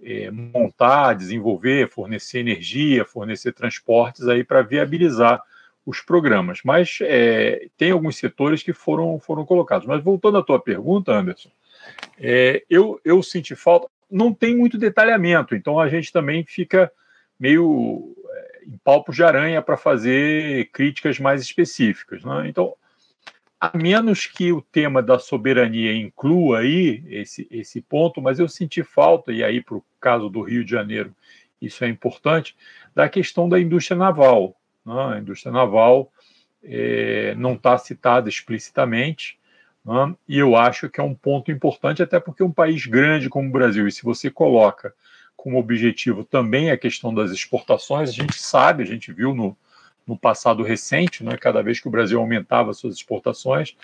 é, 0.01 0.32
montar, 0.32 1.13
desenvolver, 1.13 1.89
fornecer 1.89 2.39
energia, 2.39 3.03
fornecer 3.03 3.51
transportes 3.51 4.27
aí 4.27 4.44
para 4.44 4.62
viabilizar 4.62 5.41
os 5.86 6.00
programas. 6.00 6.62
Mas 6.63 7.00
é, 7.01 7.68
tem 7.77 7.91
alguns 7.91 8.15
setores 8.15 8.63
que 8.63 8.72
foram, 8.72 9.20
foram 9.20 9.46
colocados. 9.46 9.86
Mas 9.86 10.01
voltando 10.01 10.38
à 10.38 10.44
tua 10.44 10.60
pergunta, 10.60 11.12
Anderson, 11.12 11.50
é, 12.18 12.63
eu, 12.70 13.00
eu 13.03 13.22
senti 13.22 13.56
falta. 13.56 13.88
Não 14.10 14.34
tem 14.34 14.56
muito 14.56 14.77
detalhamento, 14.77 15.53
então 15.53 15.79
a 15.79 15.88
gente 15.88 16.12
também 16.12 16.44
fica 16.44 16.91
meio 17.39 18.15
em 18.66 18.78
palpos 18.84 19.16
de 19.16 19.24
aranha 19.24 19.62
para 19.62 19.78
fazer 19.78 20.70
críticas 20.72 21.20
mais 21.20 21.42
específicas. 21.42 22.24
Né? 22.24 22.48
Então, 22.48 22.75
a 23.60 23.78
menos 23.78 24.25
que 24.25 24.54
o 24.54 24.62
tema 24.62 25.04
da 25.04 25.20
soberania 25.20 25.94
inclua 25.94 26.60
aí 26.60 27.04
esse, 27.08 27.48
esse 27.51 27.82
ponto, 27.82 28.22
mas 28.22 28.39
eu 28.39 28.48
senti 28.48 28.84
falta, 28.84 29.34
e 29.34 29.44
aí 29.44 29.62
para 29.62 29.75
o 29.75 29.86
caso 30.00 30.30
do 30.30 30.42
Rio 30.42 30.63
de 30.63 30.72
Janeiro 30.72 31.13
isso 31.62 31.84
é 31.84 31.89
importante, 31.89 32.56
da 32.96 33.10
questão 33.10 33.50
da 33.50 33.60
indústria 33.60 33.98
naval. 33.98 34.56
Né? 34.86 35.16
A 35.16 35.20
indústria 35.20 35.51
naval 35.51 36.10
é, 36.63 37.36
não 37.36 37.54
está 37.54 37.78
citada 37.78 38.30
explicitamente, 38.30 39.38
né? 39.84 40.16
e 40.25 40.38
eu 40.38 40.56
acho 40.56 40.89
que 40.89 41.01
é 41.01 41.04
um 41.04 41.13
ponto 41.13 41.51
importante, 41.51 42.01
até 42.01 42.18
porque 42.18 42.44
um 42.44 42.51
país 42.51 42.86
grande 42.86 43.28
como 43.28 43.50
o 43.50 43.51
Brasil, 43.51 43.88
e 43.88 43.92
se 43.92 44.04
você 44.04 44.30
coloca 44.30 44.94
como 45.41 45.58
objetivo 45.58 46.24
também 46.25 46.69
a 46.69 46.77
questão 46.77 47.13
das 47.13 47.31
exportações, 47.31 48.10
a 48.10 48.13
gente 48.13 48.38
sabe, 48.38 48.84
a 48.84 48.86
gente 48.86 49.12
viu 49.13 49.34
no, 49.34 49.55
no 50.05 50.17
passado 50.17 50.63
recente, 50.63 51.24
né, 51.24 51.38
cada 51.38 51.62
vez 51.62 51.79
que 51.79 51.88
o 51.88 51.91
Brasil 51.91 52.19
aumentava 52.19 52.74
suas 52.74 52.96
exportações, 52.96 53.75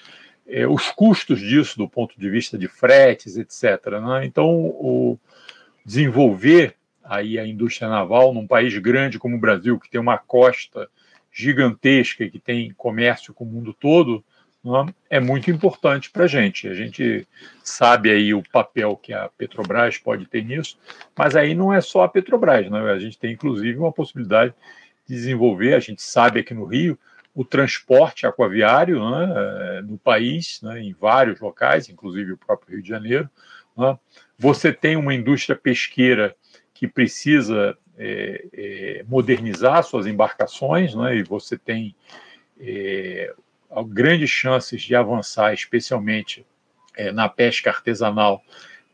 eh, 0.45 0.67
os 0.67 0.91
custos 0.91 1.39
disso 1.39 1.77
do 1.77 1.87
ponto 1.87 2.19
de 2.19 2.29
vista 2.29 2.57
de 2.57 2.67
fretes, 2.67 3.37
etc. 3.37 3.85
Né? 4.01 4.25
Então, 4.25 4.49
o 4.49 5.17
desenvolver 5.85 6.75
aí 7.01 7.39
a 7.39 7.47
indústria 7.47 7.87
naval 7.87 8.33
num 8.33 8.45
país 8.45 8.77
grande 8.79 9.17
como 9.17 9.37
o 9.37 9.39
Brasil, 9.39 9.79
que 9.79 9.89
tem 9.89 10.01
uma 10.01 10.17
costa 10.17 10.89
gigantesca 11.31 12.25
e 12.25 12.31
que 12.31 12.39
tem 12.39 12.73
comércio 12.73 13.33
com 13.33 13.45
o 13.45 13.47
mundo 13.47 13.73
todo, 13.73 14.21
é 15.09 15.19
muito 15.19 15.51
importante 15.51 16.09
para 16.09 16.23
a 16.23 16.27
gente. 16.27 16.67
A 16.67 16.73
gente 16.73 17.27
sabe 17.63 18.09
aí 18.09 18.33
o 18.33 18.43
papel 18.51 18.95
que 18.95 19.13
a 19.13 19.29
Petrobras 19.29 19.97
pode 19.97 20.25
ter 20.25 20.43
nisso, 20.43 20.77
mas 21.15 21.35
aí 21.35 21.53
não 21.53 21.71
é 21.71 21.81
só 21.81 22.03
a 22.03 22.09
Petrobras, 22.09 22.69
né? 22.69 22.79
a 22.91 22.99
gente 22.99 23.17
tem 23.17 23.33
inclusive 23.33 23.77
uma 23.77 23.91
possibilidade 23.91 24.53
desenvolver, 25.07 25.75
a 25.75 25.79
gente 25.79 26.01
sabe 26.01 26.39
aqui 26.39 26.53
no 26.53 26.65
Rio, 26.65 26.97
o 27.33 27.43
transporte 27.43 28.25
aquaviário 28.25 28.97
né, 29.09 29.33
eh, 29.35 29.81
no 29.81 29.97
país, 29.97 30.61
né, 30.63 30.81
em 30.81 30.93
vários 30.93 31.39
locais, 31.41 31.89
inclusive 31.89 32.31
o 32.31 32.37
próprio 32.37 32.75
Rio 32.75 32.81
de 32.81 32.89
Janeiro. 32.89 33.29
Né. 33.77 33.99
Você 34.39 34.71
tem 34.71 34.95
uma 34.95 35.13
indústria 35.13 35.55
pesqueira 35.55 36.33
que 36.73 36.87
precisa 36.87 37.77
é, 37.97 38.45
é, 38.53 39.05
modernizar 39.07 39.83
suas 39.83 40.07
embarcações, 40.07 40.95
né, 40.95 41.17
e 41.17 41.23
você 41.23 41.57
tem 41.57 41.93
é, 42.59 43.33
grandes 43.83 44.29
chances 44.29 44.81
de 44.81 44.95
avançar, 44.95 45.53
especialmente 45.53 46.45
na 47.13 47.27
pesca 47.27 47.69
artesanal, 47.69 48.41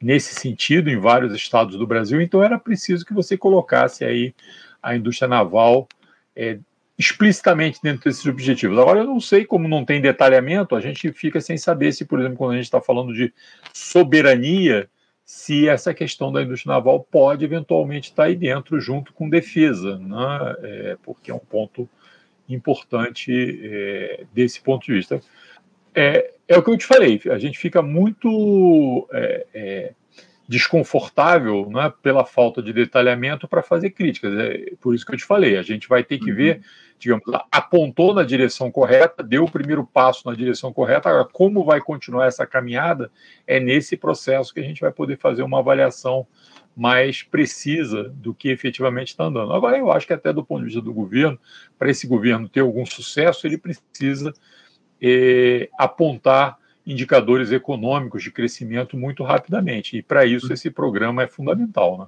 nesse 0.02 0.34
sentido, 0.34 0.90
em 0.90 0.98
vários 0.98 1.36
estados 1.36 1.78
do 1.78 1.86
Brasil. 1.86 2.20
Então, 2.20 2.44
era 2.44 2.58
preciso 2.58 3.06
que 3.06 3.14
você 3.14 3.38
colocasse 3.38 4.04
aí 4.04 4.34
a 4.82 4.96
indústria 4.96 5.28
naval 5.28 5.88
é, 6.36 6.58
explicitamente 6.98 7.80
dentro 7.82 8.04
desses 8.06 8.26
objetivos. 8.26 8.78
Agora, 8.78 9.00
eu 9.00 9.06
não 9.06 9.20
sei 9.20 9.46
como 9.46 9.68
não 9.68 9.86
tem 9.86 10.02
detalhamento, 10.02 10.76
a 10.76 10.80
gente 10.80 11.12
fica 11.14 11.40
sem 11.40 11.58
saber 11.58 11.92
se, 11.92 12.06
por 12.06 12.20
exemplo, 12.20 12.38
quando 12.38 12.52
a 12.52 12.56
gente 12.56 12.66
está 12.66 12.82
falando 12.82 13.14
de 13.14 13.34
soberania, 13.74 14.90
se 15.24 15.68
essa 15.68 15.94
questão 15.94 16.32
da 16.32 16.42
indústria 16.42 16.74
naval 16.74 17.06
pode 17.10 17.46
eventualmente 17.46 18.10
estar 18.10 18.24
aí 18.24 18.36
dentro, 18.36 18.80
junto 18.80 19.14
com 19.14 19.30
defesa, 19.30 19.98
né? 19.98 20.56
é, 20.62 20.98
porque 21.04 21.32
é 21.32 21.34
um 21.34 21.40
ponto 21.40 21.88
importante 22.56 23.32
é, 23.64 24.26
desse 24.34 24.62
ponto 24.62 24.86
de 24.86 24.94
vista. 24.94 25.22
É, 25.94 26.34
é 26.48 26.58
o 26.58 26.64
que 26.64 26.70
eu 26.70 26.78
te 26.78 26.86
falei, 26.86 27.22
a 27.30 27.38
gente 27.38 27.58
fica 27.58 27.82
muito 27.82 29.08
é, 29.12 29.46
é, 29.54 29.94
desconfortável 30.48 31.70
né, 31.70 31.94
pela 32.02 32.26
falta 32.26 32.62
de 32.62 32.74
detalhamento 32.74 33.48
para 33.48 33.64
fazer 33.64 33.92
críticas. 33.92 34.34
É 34.38 34.74
por 34.82 34.94
isso 34.94 35.06
que 35.06 35.14
eu 35.14 35.18
te 35.18 35.24
falei, 35.24 35.58
a 35.58 35.62
gente 35.62 35.88
vai 35.88 36.04
ter 36.04 36.20
que 36.20 36.30
uhum. 36.30 36.36
ver, 36.36 36.62
digamos, 37.00 37.24
apontou 37.50 38.14
na 38.14 38.24
direção 38.24 38.70
correta, 38.70 39.24
deu 39.24 39.46
o 39.46 39.52
primeiro 39.52 39.86
passo 39.86 40.28
na 40.30 40.36
direção 40.36 40.74
correta, 40.74 41.10
agora 41.10 41.28
como 41.32 41.64
vai 41.64 41.80
continuar 41.80 42.28
essa 42.28 42.46
caminhada, 42.46 43.10
é 43.48 43.62
nesse 43.62 43.96
processo 43.96 44.54
que 44.54 44.60
a 44.60 44.64
gente 44.64 44.82
vai 44.82 44.92
poder 44.92 45.18
fazer 45.18 45.42
uma 45.42 45.60
avaliação 45.60 46.28
mais 46.76 47.24
precisa 47.24 48.10
do 48.10 48.34
que 48.34 48.50
efetivamente 48.50 49.10
está 49.10 49.26
andando. 49.26 49.54
Agora, 49.54 49.78
eu 49.78 49.92
acho 49.92 50.08
que 50.08 50.14
até 50.14 50.32
do 50.32 50.44
ponto 50.44 50.60
de 50.60 50.66
vista 50.66 50.82
do 50.82 50.94
governo, 50.94 51.40
para 51.78 51.90
esse 51.90 52.08
governo 52.08 52.48
ter 52.48 52.62
algum 52.62 52.86
sucesso, 52.86 53.46
ele 53.46 53.58
precisa 53.58 54.34
eh, 55.02 55.70
apontar 55.78 56.58
indicadores 56.86 57.52
econômicos 57.52 58.24
de 58.24 58.32
crescimento 58.32 58.98
muito 58.98 59.24
rapidamente. 59.24 59.98
E 59.98 60.02
para 60.02 60.26
isso 60.26 60.52
esse 60.52 60.70
programa 60.70 61.24
é 61.24 61.28
fundamental, 61.28 61.98
né? 61.98 62.06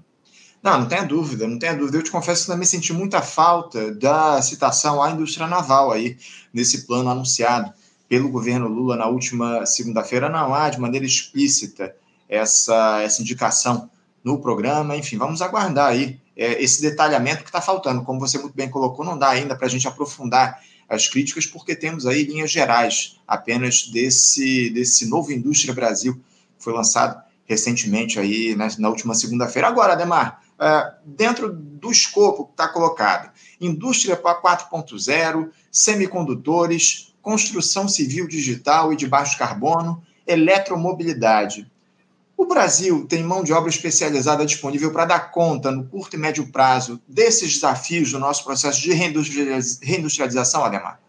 Não, 0.63 0.79
não 0.79 0.87
tenha 0.87 1.03
dúvida, 1.03 1.45
não 1.45 1.59
tenha 1.59 1.75
dúvida. 1.75 1.97
Eu 1.97 2.03
te 2.03 2.09
confesso 2.09 2.45
que 2.45 2.51
também 2.51 2.65
senti 2.65 2.93
muita 2.93 3.21
falta 3.21 3.93
da 3.93 4.41
citação 4.41 5.03
à 5.03 5.11
indústria 5.11 5.45
naval 5.45 5.91
aí, 5.91 6.15
nesse 6.53 6.87
plano 6.87 7.09
anunciado 7.09 7.73
pelo 8.07 8.29
governo 8.29 8.69
Lula 8.69 8.95
na 8.95 9.07
última 9.07 9.65
segunda-feira. 9.65 10.29
Não 10.29 10.53
há 10.53 10.69
de 10.69 10.79
maneira 10.79 11.05
explícita 11.05 11.93
essa, 12.29 13.01
essa 13.01 13.21
indicação 13.21 13.89
no 14.23 14.39
programa. 14.39 14.95
Enfim, 14.95 15.17
vamos 15.17 15.41
aguardar 15.41 15.91
aí 15.91 16.19
é, 16.35 16.61
esse 16.63 16.81
detalhamento 16.81 17.43
que 17.43 17.49
está 17.49 17.61
faltando. 17.61 18.03
Como 18.03 18.19
você 18.19 18.37
muito 18.37 18.55
bem 18.55 18.69
colocou, 18.69 19.05
não 19.05 19.17
dá 19.17 19.29
ainda 19.29 19.55
para 19.55 19.67
a 19.67 19.69
gente 19.69 19.87
aprofundar 19.87 20.61
as 20.87 21.07
críticas, 21.07 21.45
porque 21.45 21.75
temos 21.75 22.05
aí 22.05 22.23
linhas 22.23 22.51
gerais 22.51 23.19
apenas 23.27 23.87
desse, 23.87 24.69
desse 24.69 25.07
novo 25.07 25.31
Indústria 25.31 25.73
Brasil, 25.73 26.15
que 26.15 26.63
foi 26.63 26.73
lançado 26.73 27.21
recentemente 27.45 28.19
aí 28.19 28.55
na, 28.55 28.67
na 28.77 28.89
última 28.89 29.13
segunda-feira. 29.13 29.67
Agora, 29.67 29.93
Ademar, 29.93 30.41
uh, 30.53 30.93
dentro 31.05 31.51
do 31.51 31.91
escopo 31.91 32.45
que 32.45 32.51
está 32.51 32.67
colocado, 32.67 33.31
indústria 33.59 34.15
4.0, 34.15 35.49
semicondutores, 35.71 37.13
construção 37.21 37.87
civil 37.87 38.27
digital 38.27 38.93
e 38.93 38.95
de 38.95 39.07
baixo 39.07 39.37
carbono, 39.37 40.03
eletromobilidade. 40.25 41.69
O 42.43 42.45
Brasil 42.45 43.07
tem 43.07 43.23
mão 43.23 43.41
de 43.41 43.53
obra 43.53 43.69
especializada 43.69 44.45
disponível 44.45 44.91
para 44.91 45.05
dar 45.05 45.31
conta, 45.31 45.71
no 45.71 45.85
curto 45.85 46.17
e 46.17 46.19
médio 46.19 46.51
prazo, 46.51 47.01
desses 47.07 47.53
desafios 47.53 48.11
do 48.11 48.19
nosso 48.19 48.43
processo 48.43 48.81
de 48.81 48.91
reindustrialização, 48.91 50.65
Ademar? 50.65 50.99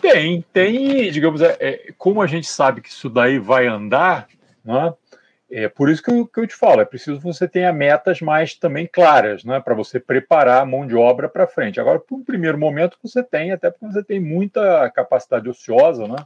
Tem, 0.00 0.42
tem, 0.50 1.12
digamos, 1.12 1.42
é, 1.42 1.58
é, 1.60 1.92
como 1.98 2.22
a 2.22 2.26
gente 2.26 2.46
sabe 2.46 2.80
que 2.80 2.88
isso 2.88 3.10
daí 3.10 3.38
vai 3.38 3.66
andar, 3.66 4.28
né? 4.64 4.94
É 5.50 5.68
por 5.68 5.90
isso 5.90 6.02
que 6.02 6.10
eu, 6.10 6.26
que 6.26 6.40
eu 6.40 6.46
te 6.46 6.54
falo, 6.54 6.80
é 6.80 6.86
preciso 6.86 7.20
você 7.20 7.46
tenha 7.46 7.70
metas 7.70 8.22
mais 8.22 8.54
também 8.54 8.88
claras, 8.90 9.44
né, 9.44 9.60
para 9.60 9.74
você 9.74 10.00
preparar 10.00 10.62
a 10.62 10.66
mão 10.66 10.86
de 10.86 10.96
obra 10.96 11.28
para 11.28 11.46
frente. 11.46 11.78
Agora, 11.78 12.00
por 12.00 12.16
um 12.16 12.24
primeiro 12.24 12.56
momento, 12.56 12.96
você 13.02 13.22
tem, 13.22 13.52
até 13.52 13.70
porque 13.70 13.84
você 13.84 14.02
tem 14.02 14.18
muita 14.18 14.88
capacidade 14.88 15.46
ociosa, 15.50 16.08
né, 16.08 16.16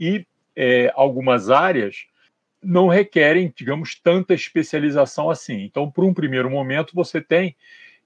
e 0.00 0.26
é, 0.56 0.90
algumas 0.96 1.48
áreas 1.48 2.06
não 2.62 2.88
requerem, 2.88 3.52
digamos, 3.54 3.94
tanta 3.94 4.34
especialização 4.34 5.30
assim. 5.30 5.62
Então, 5.62 5.90
por 5.90 6.04
um 6.04 6.14
primeiro 6.14 6.50
momento, 6.50 6.94
você 6.94 7.20
tem. 7.20 7.56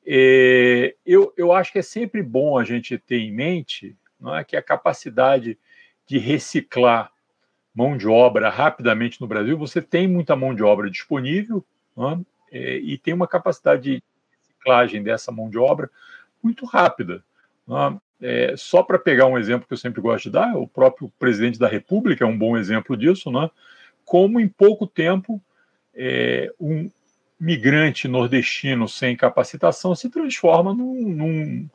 É, 0.06 0.94
eu, 1.04 1.32
eu 1.36 1.52
acho 1.52 1.72
que 1.72 1.78
é 1.78 1.82
sempre 1.82 2.22
bom 2.22 2.58
a 2.58 2.64
gente 2.64 2.98
ter 2.98 3.18
em 3.18 3.32
mente 3.32 3.96
não 4.20 4.36
é, 4.36 4.44
que 4.44 4.56
a 4.56 4.62
capacidade 4.62 5.58
de 6.06 6.18
reciclar 6.18 7.10
mão 7.74 7.96
de 7.96 8.06
obra 8.06 8.50
rapidamente 8.50 9.20
no 9.20 9.26
Brasil, 9.26 9.56
você 9.56 9.80
tem 9.80 10.06
muita 10.06 10.36
mão 10.36 10.54
de 10.54 10.62
obra 10.62 10.90
disponível 10.90 11.64
é, 11.96 12.58
é, 12.58 12.76
e 12.78 12.98
tem 12.98 13.14
uma 13.14 13.28
capacidade 13.28 13.82
de 13.82 14.02
reciclagem 14.42 15.02
dessa 15.02 15.32
mão 15.32 15.48
de 15.48 15.56
obra 15.56 15.90
muito 16.42 16.66
rápida. 16.66 17.24
É, 18.20 18.54
só 18.56 18.82
para 18.82 18.98
pegar 18.98 19.26
um 19.26 19.38
exemplo 19.38 19.66
que 19.66 19.72
eu 19.72 19.78
sempre 19.78 20.00
gosto 20.00 20.24
de 20.24 20.30
dar, 20.30 20.56
o 20.56 20.68
próprio 20.68 21.10
presidente 21.18 21.58
da 21.58 21.68
República 21.68 22.24
é 22.24 22.26
um 22.26 22.36
bom 22.36 22.56
exemplo 22.56 22.96
disso, 22.96 23.30
né? 23.30 23.48
Como 24.10 24.40
em 24.40 24.48
pouco 24.48 24.88
tempo 24.88 25.40
é, 25.94 26.52
um 26.58 26.90
migrante 27.38 28.08
nordestino 28.08 28.88
sem 28.88 29.16
capacitação 29.16 29.94
se 29.94 30.10
transforma 30.10 30.74
num, 30.74 31.08
num 31.08 31.68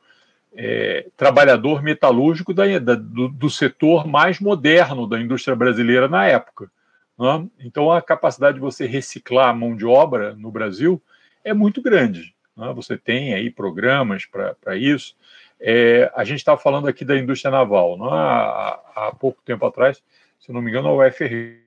é, 0.54 1.08
trabalhador 1.16 1.82
metalúrgico 1.82 2.54
da, 2.54 2.78
da, 2.78 2.96
do, 2.96 3.30
do, 3.30 3.50
setor 3.50 4.06
mais 4.06 4.42
moderno 4.42 5.08
da 5.08 5.18
indústria 5.18 5.56
brasileira 5.56 6.10
na 6.10 6.26
época. 6.26 6.70
Né? 7.18 7.48
Então, 7.62 7.90
a 7.90 8.02
capacidade 8.02 8.56
de 8.56 8.62
você 8.62 8.86
reciclar 8.86 9.48
a 9.48 9.54
mão 9.54 9.74
de 9.74 9.86
obra 9.86 10.36
no 10.36 10.52
Brasil 10.52 11.02
é 11.42 11.54
muito 11.54 11.82
grande. 11.82 12.36
né? 12.58 12.74
você 12.76 12.98
tem 12.98 13.34
aí 13.34 13.50
programas 13.50 14.26
para 14.26 14.76
isso. 14.76 15.16
É, 15.58 16.12
a 16.14 16.26
gente 16.26 16.40
estava 16.40 16.60
falando 16.60 16.90
aqui 16.90 17.06
da 17.06 17.18
indústria 17.18 17.50
naval. 17.50 17.98
Né? 17.98 18.10
Há, 18.12 18.80
há, 18.94 19.16
pouco 19.18 19.42
tempo 19.46 19.66
atrás, 19.66 20.04
se 20.38 20.52
não 20.52 20.62
me 20.62 20.70
engano, 20.70 20.90
a 20.90 21.08
UFRJ 21.08 21.64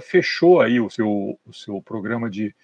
fechou 0.00 0.60
aí 0.60 0.80
o 0.80 0.90
seu, 0.90 1.38
o 1.46 1.52
seu 1.52 1.82
programa 1.82 2.30
de 2.30 2.54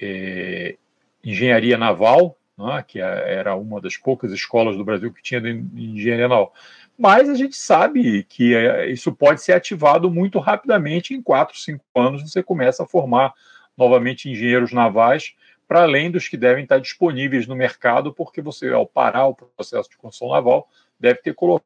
é, 0.00 0.76
engenharia 1.22 1.76
naval, 1.76 2.36
né? 2.58 2.84
que 2.86 3.00
é, 3.00 3.34
era 3.34 3.54
uma 3.54 3.80
das 3.80 3.96
poucas 3.96 4.32
escolas 4.32 4.76
do 4.76 4.84
Brasil 4.84 5.12
que 5.12 5.22
tinha 5.22 5.40
de 5.40 5.50
engenharia 5.50 6.28
naval. 6.28 6.54
Mas 6.98 7.28
a 7.28 7.34
gente 7.34 7.56
sabe 7.56 8.24
que 8.24 8.54
é, 8.54 8.90
isso 8.90 9.12
pode 9.12 9.42
ser 9.42 9.52
ativado 9.52 10.10
muito 10.10 10.38
rapidamente. 10.38 11.14
Em 11.14 11.22
quatro, 11.22 11.56
cinco 11.58 11.84
anos, 11.94 12.22
você 12.22 12.42
começa 12.42 12.82
a 12.82 12.86
formar 12.86 13.32
novamente 13.76 14.28
engenheiros 14.28 14.72
navais 14.72 15.34
para 15.66 15.82
além 15.82 16.10
dos 16.10 16.28
que 16.28 16.36
devem 16.36 16.64
estar 16.64 16.78
disponíveis 16.78 17.46
no 17.46 17.54
mercado, 17.54 18.12
porque 18.12 18.42
você, 18.42 18.68
ao 18.70 18.84
parar 18.84 19.26
o 19.28 19.34
processo 19.34 19.88
de 19.88 19.96
construção 19.96 20.34
naval, 20.34 20.68
deve 20.98 21.20
ter 21.22 21.32
colocado 21.32 21.64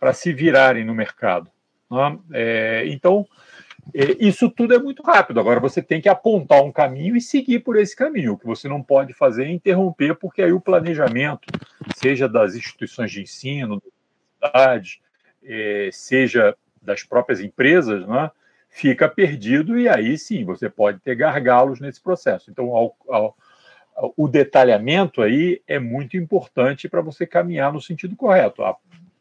para 0.00 0.12
se 0.14 0.32
virarem 0.32 0.84
no 0.84 0.94
mercado. 0.94 1.50
Né? 1.90 2.18
É, 2.32 2.84
então, 2.86 3.26
é, 3.92 4.16
isso 4.20 4.50
tudo 4.50 4.74
é 4.74 4.78
muito 4.78 5.02
rápido. 5.02 5.40
Agora, 5.40 5.60
você 5.60 5.82
tem 5.82 6.00
que 6.00 6.08
apontar 6.08 6.62
um 6.62 6.72
caminho 6.72 7.16
e 7.16 7.20
seguir 7.20 7.60
por 7.60 7.76
esse 7.76 7.94
caminho. 7.94 8.34
O 8.34 8.38
que 8.38 8.46
você 8.46 8.68
não 8.68 8.82
pode 8.82 9.12
fazer 9.12 9.44
é 9.44 9.50
interromper, 9.50 10.14
porque 10.14 10.42
aí 10.42 10.52
o 10.52 10.60
planejamento, 10.60 11.46
seja 11.96 12.28
das 12.28 12.54
instituições 12.54 13.10
de 13.10 13.22
ensino, 13.22 13.82
é, 15.42 15.90
seja 15.92 16.56
das 16.80 17.02
próprias 17.02 17.40
empresas, 17.40 18.06
né? 18.06 18.30
fica 18.68 19.08
perdido 19.08 19.78
e 19.78 19.88
aí 19.88 20.18
sim 20.18 20.44
você 20.44 20.68
pode 20.68 20.98
ter 20.98 21.14
gargalos 21.14 21.80
nesse 21.80 22.00
processo. 22.00 22.50
Então, 22.50 22.74
ao, 22.74 22.96
ao, 23.08 23.36
o 24.16 24.26
detalhamento 24.26 25.22
aí 25.22 25.62
é 25.66 25.78
muito 25.78 26.16
importante 26.16 26.88
para 26.88 27.00
você 27.00 27.24
caminhar 27.24 27.72
no 27.72 27.80
sentido 27.80 28.16
correto. 28.16 28.64
A, 28.64 28.76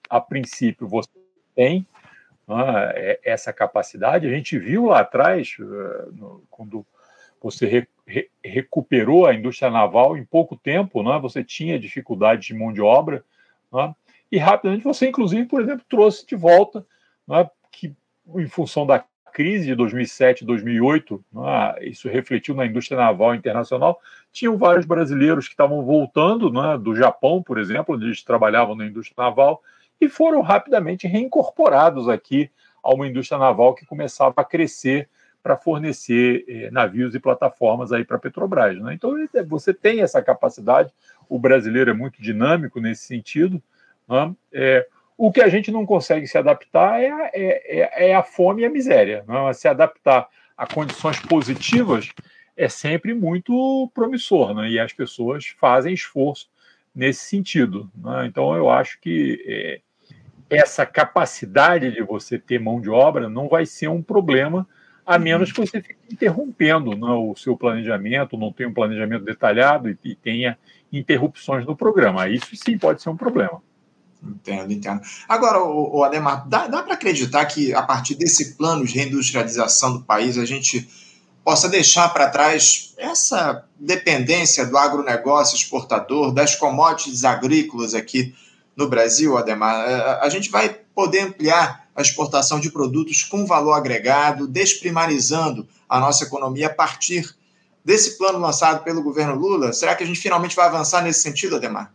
a 0.10 0.20
princípio, 0.20 0.88
você 0.88 1.10
tem 1.56 1.86
essa 3.24 3.54
capacidade. 3.54 4.28
A 4.28 4.30
gente 4.30 4.58
viu 4.58 4.88
lá 4.88 5.00
atrás, 5.00 5.56
eh, 5.60 6.06
quando 6.50 6.86
você 7.42 7.66
re, 7.66 7.88
re, 8.06 8.30
recuperou 8.44 9.26
a 9.26 9.34
indústria 9.34 9.70
naval 9.70 10.18
em 10.18 10.26
pouco 10.26 10.56
tempo, 10.56 11.04
né, 11.04 11.20
você 11.22 11.44
tinha 11.44 11.80
dificuldade 11.80 12.48
de 12.48 12.54
mão 12.54 12.72
de 12.72 12.82
obra, 12.82 13.24
né, 13.72 13.94
e 14.32 14.38
rapidamente 14.38 14.84
você, 14.84 15.08
inclusive, 15.08 15.46
por 15.46 15.62
exemplo, 15.62 15.86
trouxe 15.88 16.26
de 16.26 16.36
volta, 16.36 16.86
né, 17.28 17.50
que 17.72 17.94
em 18.36 18.48
função 18.48 18.86
da 18.86 19.04
crise 19.34 19.66
de 19.66 19.76
2007, 19.76 20.46
2008, 20.46 21.24
né, 21.34 21.76
isso 21.82 22.08
refletiu 22.08 22.56
na 22.56 22.66
indústria 22.66 22.98
naval 22.98 23.36
internacional, 23.36 24.00
tinham 24.32 24.58
vários 24.58 24.86
brasileiros 24.86 25.48
que 25.48 25.54
estavam 25.54 25.84
voltando 25.84 26.50
do 26.78 26.96
Japão, 26.96 27.42
por 27.42 27.58
exemplo, 27.58 27.96
onde 27.96 28.06
eles 28.06 28.24
trabalhavam 28.24 28.76
na 28.76 28.86
indústria 28.86 29.24
naval, 29.24 29.62
e 30.04 30.10
foram 30.10 30.42
rapidamente 30.42 31.08
reincorporados 31.08 32.10
aqui 32.10 32.52
a 32.84 32.94
uma 32.94 33.08
indústria 33.08 33.38
naval 33.38 33.74
que 33.74 33.86
começava 33.86 34.34
a 34.38 34.44
crescer 34.44 35.08
para 35.42 35.58
fornecer 35.58 36.46
eh, 36.48 36.72
navios 36.72 37.16
e 37.16 37.20
plataformas 37.20 37.92
aí 37.92 38.04
para 38.04 38.18
a 38.18 38.20
Petrobras. 38.20 38.82
Né? 38.82 38.94
Então 38.94 39.14
você 39.48 39.74
tem 39.74 40.02
essa 40.02 40.22
capacidade, 40.22 40.94
o 41.30 41.38
brasileiro 41.38 41.92
é 41.92 41.94
muito 41.94 42.22
dinâmico 42.22 42.80
nesse 42.80 43.04
sentido. 43.04 43.62
Né? 44.08 44.34
É, 44.54 44.88
o 45.18 45.32
que 45.32 45.42
a 45.42 45.50
gente 45.50 45.72
não 45.72 45.86
consegue 45.86 46.28
se 46.28 46.38
adaptar 46.38 47.02
é, 47.02 47.08
é, 47.34 47.82
é, 47.82 48.10
é 48.10 48.16
a 48.16 48.24
fome 48.24 48.62
e 48.62 48.66
a 48.66 48.70
miséria. 48.70 49.24
Não? 49.28 49.50
É? 49.50 49.54
Se 49.54 49.68
adaptar 49.68 50.28
a 50.58 50.68
condições 50.68 51.20
positivas 51.20 52.10
é 52.56 52.70
sempre 52.70 53.14
muito 53.14 53.90
promissor, 53.94 54.54
né? 54.54 54.70
e 54.70 54.80
as 54.80 54.94
pessoas 54.94 55.48
fazem 55.58 55.94
esforço 55.94 56.50
nesse 56.96 57.26
sentido. 57.26 57.90
Né? 57.96 58.28
Então, 58.28 58.56
eu 58.56 58.70
acho 58.70 59.00
que 59.00 59.44
é, 59.46 59.82
essa 60.50 60.86
capacidade 60.86 61.92
de 61.92 62.02
você 62.02 62.38
ter 62.38 62.60
mão 62.60 62.80
de 62.80 62.90
obra 62.90 63.30
não 63.30 63.48
vai 63.48 63.66
ser 63.66 63.88
um 63.88 64.02
problema, 64.02 64.68
a 65.06 65.18
menos 65.18 65.52
que 65.52 65.60
você 65.60 65.82
fique 65.82 66.00
interrompendo 66.12 66.96
né, 66.96 67.12
o 67.12 67.36
seu 67.36 67.58
planejamento, 67.58 68.38
não 68.38 68.52
tenha 68.52 68.70
um 68.70 68.74
planejamento 68.74 69.26
detalhado 69.26 69.90
e, 69.90 69.98
e 70.04 70.16
tenha 70.16 70.58
interrupções 70.92 71.66
no 71.66 71.76
programa. 71.76 72.30
Isso 72.30 72.56
sim 72.56 72.78
pode 72.78 73.02
ser 73.02 73.10
um 73.10 73.18
problema. 73.18 73.62
Entendo, 74.24 74.72
entendo. 74.72 75.02
Agora, 75.28 75.62
o, 75.62 75.98
o 75.98 76.04
Ademar, 76.04 76.48
dá, 76.48 76.68
dá 76.68 76.82
para 76.82 76.94
acreditar 76.94 77.46
que 77.46 77.74
a 77.74 77.82
partir 77.82 78.16
desse 78.16 78.56
plano 78.56 78.86
de 78.86 78.94
reindustrialização 78.94 79.94
do 79.98 80.04
país 80.04 80.38
a 80.38 80.46
gente 80.46 80.88
possa 81.44 81.68
deixar 81.68 82.08
para 82.10 82.30
trás 82.30 82.94
essa 82.98 83.66
dependência 83.78 84.66
do 84.66 84.78
agronegócio 84.78 85.58
exportador, 85.58 86.34
das 86.34 86.56
commodities 86.56 87.26
agrícolas 87.26 87.94
aqui 87.94 88.34
no 88.76 88.88
Brasil, 88.88 89.38
Ademar? 89.38 89.90
É, 89.90 90.20
a 90.22 90.30
gente 90.30 90.50
vai 90.50 90.70
poder 90.96 91.22
ampliar 91.22 91.88
a 91.96 92.02
exportação 92.02 92.60
de 92.60 92.72
produtos 92.72 93.24
com 93.24 93.46
valor 93.46 93.74
agregado, 93.74 94.48
desprimarizando 94.48 95.68
a 95.88 96.00
nossa 96.00 96.24
economia 96.24 96.68
a 96.68 96.74
partir 96.74 97.36
desse 97.86 98.18
plano 98.18 98.40
lançado 98.40 98.84
pelo 98.84 99.04
governo 99.04 99.36
Lula? 99.36 99.74
Será 99.74 99.96
que 99.96 100.04
a 100.04 100.08
gente 100.08 100.20
finalmente 100.20 100.56
vai 100.56 100.66
avançar 100.66 101.04
nesse 101.04 101.22
sentido, 101.22 101.56
Ademar? 101.56 101.94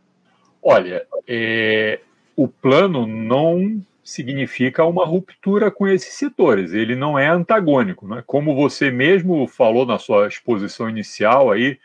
Olha, 0.62 1.06
é, 1.26 2.00
o 2.36 2.46
plano 2.46 3.06
não 3.06 3.82
significa 4.04 4.84
uma 4.84 5.04
ruptura 5.04 5.70
com 5.70 5.86
esses 5.86 6.14
setores, 6.14 6.72
ele 6.72 6.96
não 6.96 7.18
é 7.18 7.28
antagônico. 7.28 8.06
Né? 8.06 8.22
Como 8.26 8.54
você 8.54 8.90
mesmo 8.90 9.46
falou 9.46 9.84
na 9.84 9.98
sua 9.98 10.26
exposição 10.26 10.88
inicial 10.88 11.50
aí 11.50 11.78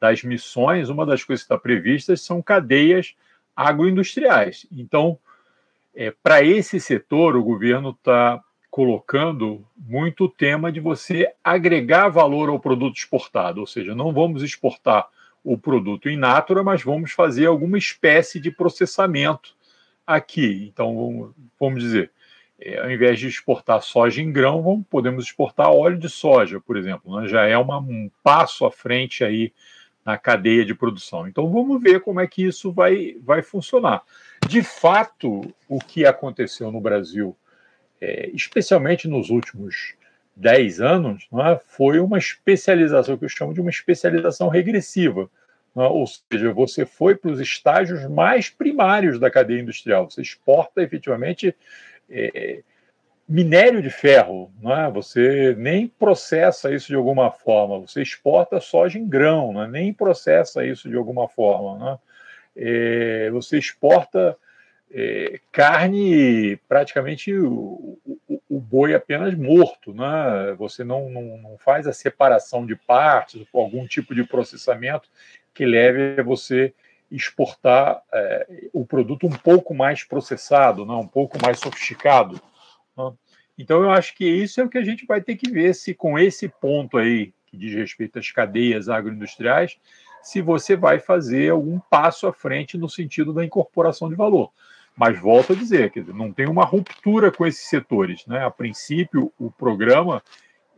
das 0.00 0.22
missões, 0.22 0.88
uma 0.88 1.04
das 1.04 1.24
coisas 1.24 1.42
que 1.42 1.52
está 1.52 1.58
prevista 1.58 2.16
são 2.16 2.42
cadeias 2.42 3.14
agroindustriais. 3.56 4.66
Então, 4.72 5.18
é, 5.94 6.10
para 6.22 6.42
esse 6.42 6.80
setor, 6.80 7.36
o 7.36 7.42
governo 7.42 7.90
está 7.90 8.42
colocando 8.70 9.64
muito 9.76 10.24
o 10.24 10.28
tema 10.28 10.72
de 10.72 10.80
você 10.80 11.32
agregar 11.44 12.08
valor 12.08 12.48
ao 12.48 12.58
produto 12.58 12.96
exportado, 12.96 13.60
ou 13.60 13.66
seja, 13.66 13.94
não 13.94 14.12
vamos 14.12 14.42
exportar 14.42 15.08
o 15.44 15.56
produto 15.56 16.08
in 16.08 16.16
natura, 16.16 16.64
mas 16.64 16.82
vamos 16.82 17.12
fazer 17.12 17.46
alguma 17.46 17.78
espécie 17.78 18.40
de 18.40 18.50
processamento 18.50 19.54
aqui. 20.06 20.68
Então, 20.72 21.32
vamos 21.60 21.82
dizer, 21.82 22.10
é, 22.58 22.80
ao 22.80 22.90
invés 22.90 23.20
de 23.20 23.28
exportar 23.28 23.82
soja 23.82 24.22
em 24.22 24.32
grão, 24.32 24.62
vamos, 24.62 24.86
podemos 24.88 25.24
exportar 25.26 25.70
óleo 25.70 25.98
de 25.98 26.08
soja, 26.08 26.60
por 26.60 26.76
exemplo. 26.76 27.20
Né? 27.20 27.28
Já 27.28 27.46
é 27.46 27.56
uma, 27.56 27.78
um 27.78 28.10
passo 28.22 28.64
à 28.64 28.72
frente 28.72 29.22
aí 29.22 29.52
na 30.04 30.18
cadeia 30.18 30.64
de 30.64 30.74
produção. 30.74 31.26
Então, 31.26 31.50
vamos 31.50 31.82
ver 31.82 32.00
como 32.00 32.20
é 32.20 32.26
que 32.26 32.44
isso 32.44 32.72
vai, 32.72 33.16
vai 33.22 33.42
funcionar. 33.42 34.02
De 34.46 34.62
fato, 34.62 35.52
o 35.68 35.78
que 35.78 36.04
aconteceu 36.04 36.70
no 36.70 36.80
Brasil, 36.80 37.36
é, 38.00 38.30
especialmente 38.34 39.08
nos 39.08 39.30
últimos 39.30 39.94
10 40.36 40.80
anos, 40.80 41.28
é, 41.32 41.60
foi 41.66 42.00
uma 42.00 42.18
especialização, 42.18 43.16
que 43.16 43.24
eu 43.24 43.28
chamo 43.28 43.54
de 43.54 43.60
uma 43.60 43.70
especialização 43.70 44.48
regressiva 44.48 45.30
né? 45.74 45.84
ou 45.84 46.06
seja, 46.06 46.52
você 46.52 46.86
foi 46.86 47.16
para 47.16 47.30
os 47.30 47.40
estágios 47.40 48.08
mais 48.08 48.48
primários 48.48 49.18
da 49.18 49.30
cadeia 49.30 49.60
industrial. 49.60 50.08
Você 50.10 50.22
exporta 50.22 50.82
efetivamente 50.82 51.54
é, 52.08 52.62
minério 53.28 53.82
de 53.82 53.90
ferro, 53.90 54.52
né? 54.60 54.90
você 54.92 55.54
nem 55.56 55.88
processa 55.88 56.72
isso 56.72 56.88
de 56.88 56.94
alguma 56.94 57.30
forma, 57.30 57.80
você 57.80 58.02
exporta 58.02 58.60
soja 58.60 58.98
em 58.98 59.08
grão, 59.08 59.52
né? 59.52 59.66
nem 59.66 59.92
processa 59.92 60.64
isso 60.64 60.88
de 60.88 60.96
alguma 60.96 61.28
forma. 61.28 61.78
Né? 61.84 61.98
É, 62.56 63.30
você 63.30 63.58
exporta 63.58 64.36
é, 64.92 65.40
carne 65.50 66.56
praticamente 66.68 67.32
o, 67.34 67.98
o, 68.28 68.40
o, 68.48 68.60
boi 68.60 68.94
apenas 68.94 69.34
morto, 69.34 69.92
né? 69.92 70.54
Você 70.56 70.84
não, 70.84 71.10
não, 71.10 71.36
não, 71.38 71.58
faz 71.58 71.88
a 71.88 71.92
separação 71.92 72.64
de 72.64 72.76
partes, 72.76 73.44
algum 73.52 73.86
tipo 73.88 74.14
de 74.14 74.22
processamento 74.22 75.08
que 75.52 75.66
leve 75.66 76.20
a 76.20 76.22
você 76.22 76.72
exportar 77.10 78.02
é, 78.12 78.46
o 78.72 78.86
produto 78.86 79.26
um 79.26 79.30
pouco 79.30 79.74
mais 79.74 80.04
processado, 80.04 80.86
né, 80.86 80.94
um 80.94 81.06
pouco 81.06 81.38
mais 81.42 81.58
sofisticado. 81.58 82.40
Então, 83.56 83.82
eu 83.82 83.90
acho 83.90 84.14
que 84.14 84.24
isso 84.24 84.60
é 84.60 84.64
o 84.64 84.68
que 84.68 84.78
a 84.78 84.84
gente 84.84 85.06
vai 85.06 85.20
ter 85.20 85.36
que 85.36 85.50
ver 85.50 85.74
se, 85.74 85.94
com 85.94 86.18
esse 86.18 86.48
ponto 86.48 86.98
aí, 86.98 87.32
que 87.46 87.56
diz 87.56 87.72
respeito 87.74 88.18
às 88.18 88.30
cadeias 88.30 88.88
agroindustriais, 88.88 89.78
se 90.22 90.40
você 90.40 90.74
vai 90.74 90.98
fazer 90.98 91.50
algum 91.50 91.78
passo 91.78 92.26
à 92.26 92.32
frente 92.32 92.78
no 92.78 92.88
sentido 92.88 93.32
da 93.32 93.44
incorporação 93.44 94.08
de 94.08 94.14
valor. 94.14 94.50
Mas 94.96 95.18
volto 95.18 95.52
a 95.52 95.56
dizer, 95.56 95.90
dizer, 95.90 96.14
não 96.14 96.32
tem 96.32 96.46
uma 96.46 96.64
ruptura 96.64 97.30
com 97.30 97.46
esses 97.46 97.68
setores. 97.68 98.24
Né? 98.26 98.44
A 98.44 98.50
princípio, 98.50 99.32
o 99.38 99.50
programa 99.50 100.22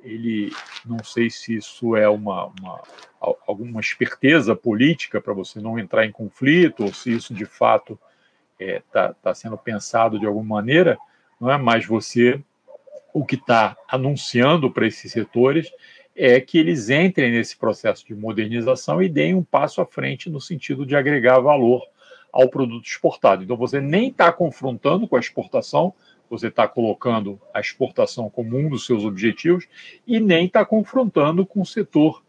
ele 0.07 0.53
não 0.85 1.03
sei 1.03 1.29
se 1.29 1.57
isso 1.57 1.97
é 1.97 2.09
uma, 2.09 2.47
uma 2.61 2.83
alguma 3.47 3.81
esperteza 3.81 4.55
política 4.55 5.21
para 5.21 5.33
você 5.33 5.61
não 5.61 5.79
entrar 5.79 6.07
em 6.07 6.13
conflito 6.13 6.85
ou 6.85 6.93
se 6.93 7.13
isso 7.13 7.35
de 7.35 7.45
fato 7.45 7.99
está 8.59 8.65
é, 8.65 8.83
tá, 8.93 9.15
tá 9.15 9.35
sendo 9.35 9.59
pensado 9.59 10.19
de 10.19 10.27
alguma 10.27 10.57
maneira, 10.57 10.97
não 11.41 11.51
é? 11.51 11.59
Mas 11.59 11.87
você 11.87 12.43
o 13.17 13.25
que 13.25 13.37
está 13.37 13.75
anunciando 13.89 14.71
para 14.71 14.87
esses 14.87 15.11
setores 15.11 15.73
é 16.15 16.39
que 16.39 16.59
eles 16.59 16.91
entrem 16.91 17.31
nesse 17.31 17.57
processo 17.57 18.07
de 18.07 18.15
modernização 18.15 19.03
e 19.03 19.09
deem 19.09 19.35
um 19.35 19.43
passo 19.43 19.81
à 19.81 19.87
frente 19.87 20.29
no 20.29 20.39
sentido 20.39 20.85
de 20.85 20.95
agregar 20.95 21.39
valor 21.41 21.83
ao 22.31 22.51
produto 22.51 22.85
exportado. 22.85 23.43
Então, 23.43 23.57
você 23.57 23.81
nem 23.81 24.09
está 24.09 24.31
confrontando 24.31 25.09
com 25.09 25.17
a 25.17 25.21
exportação, 25.21 25.95
você 26.29 26.49
está 26.49 26.69
colocando 26.69 27.41
a 27.55 27.61
exportação 27.61 28.29
como 28.29 28.59
um 28.59 28.69
dos 28.69 28.85
seus 28.85 29.03
objetivos 29.03 29.67
e 30.07 30.21
nem 30.21 30.45
está 30.45 30.63
confrontando 30.63 31.47
com 31.47 31.63
o 31.63 31.67
setor 31.67 32.23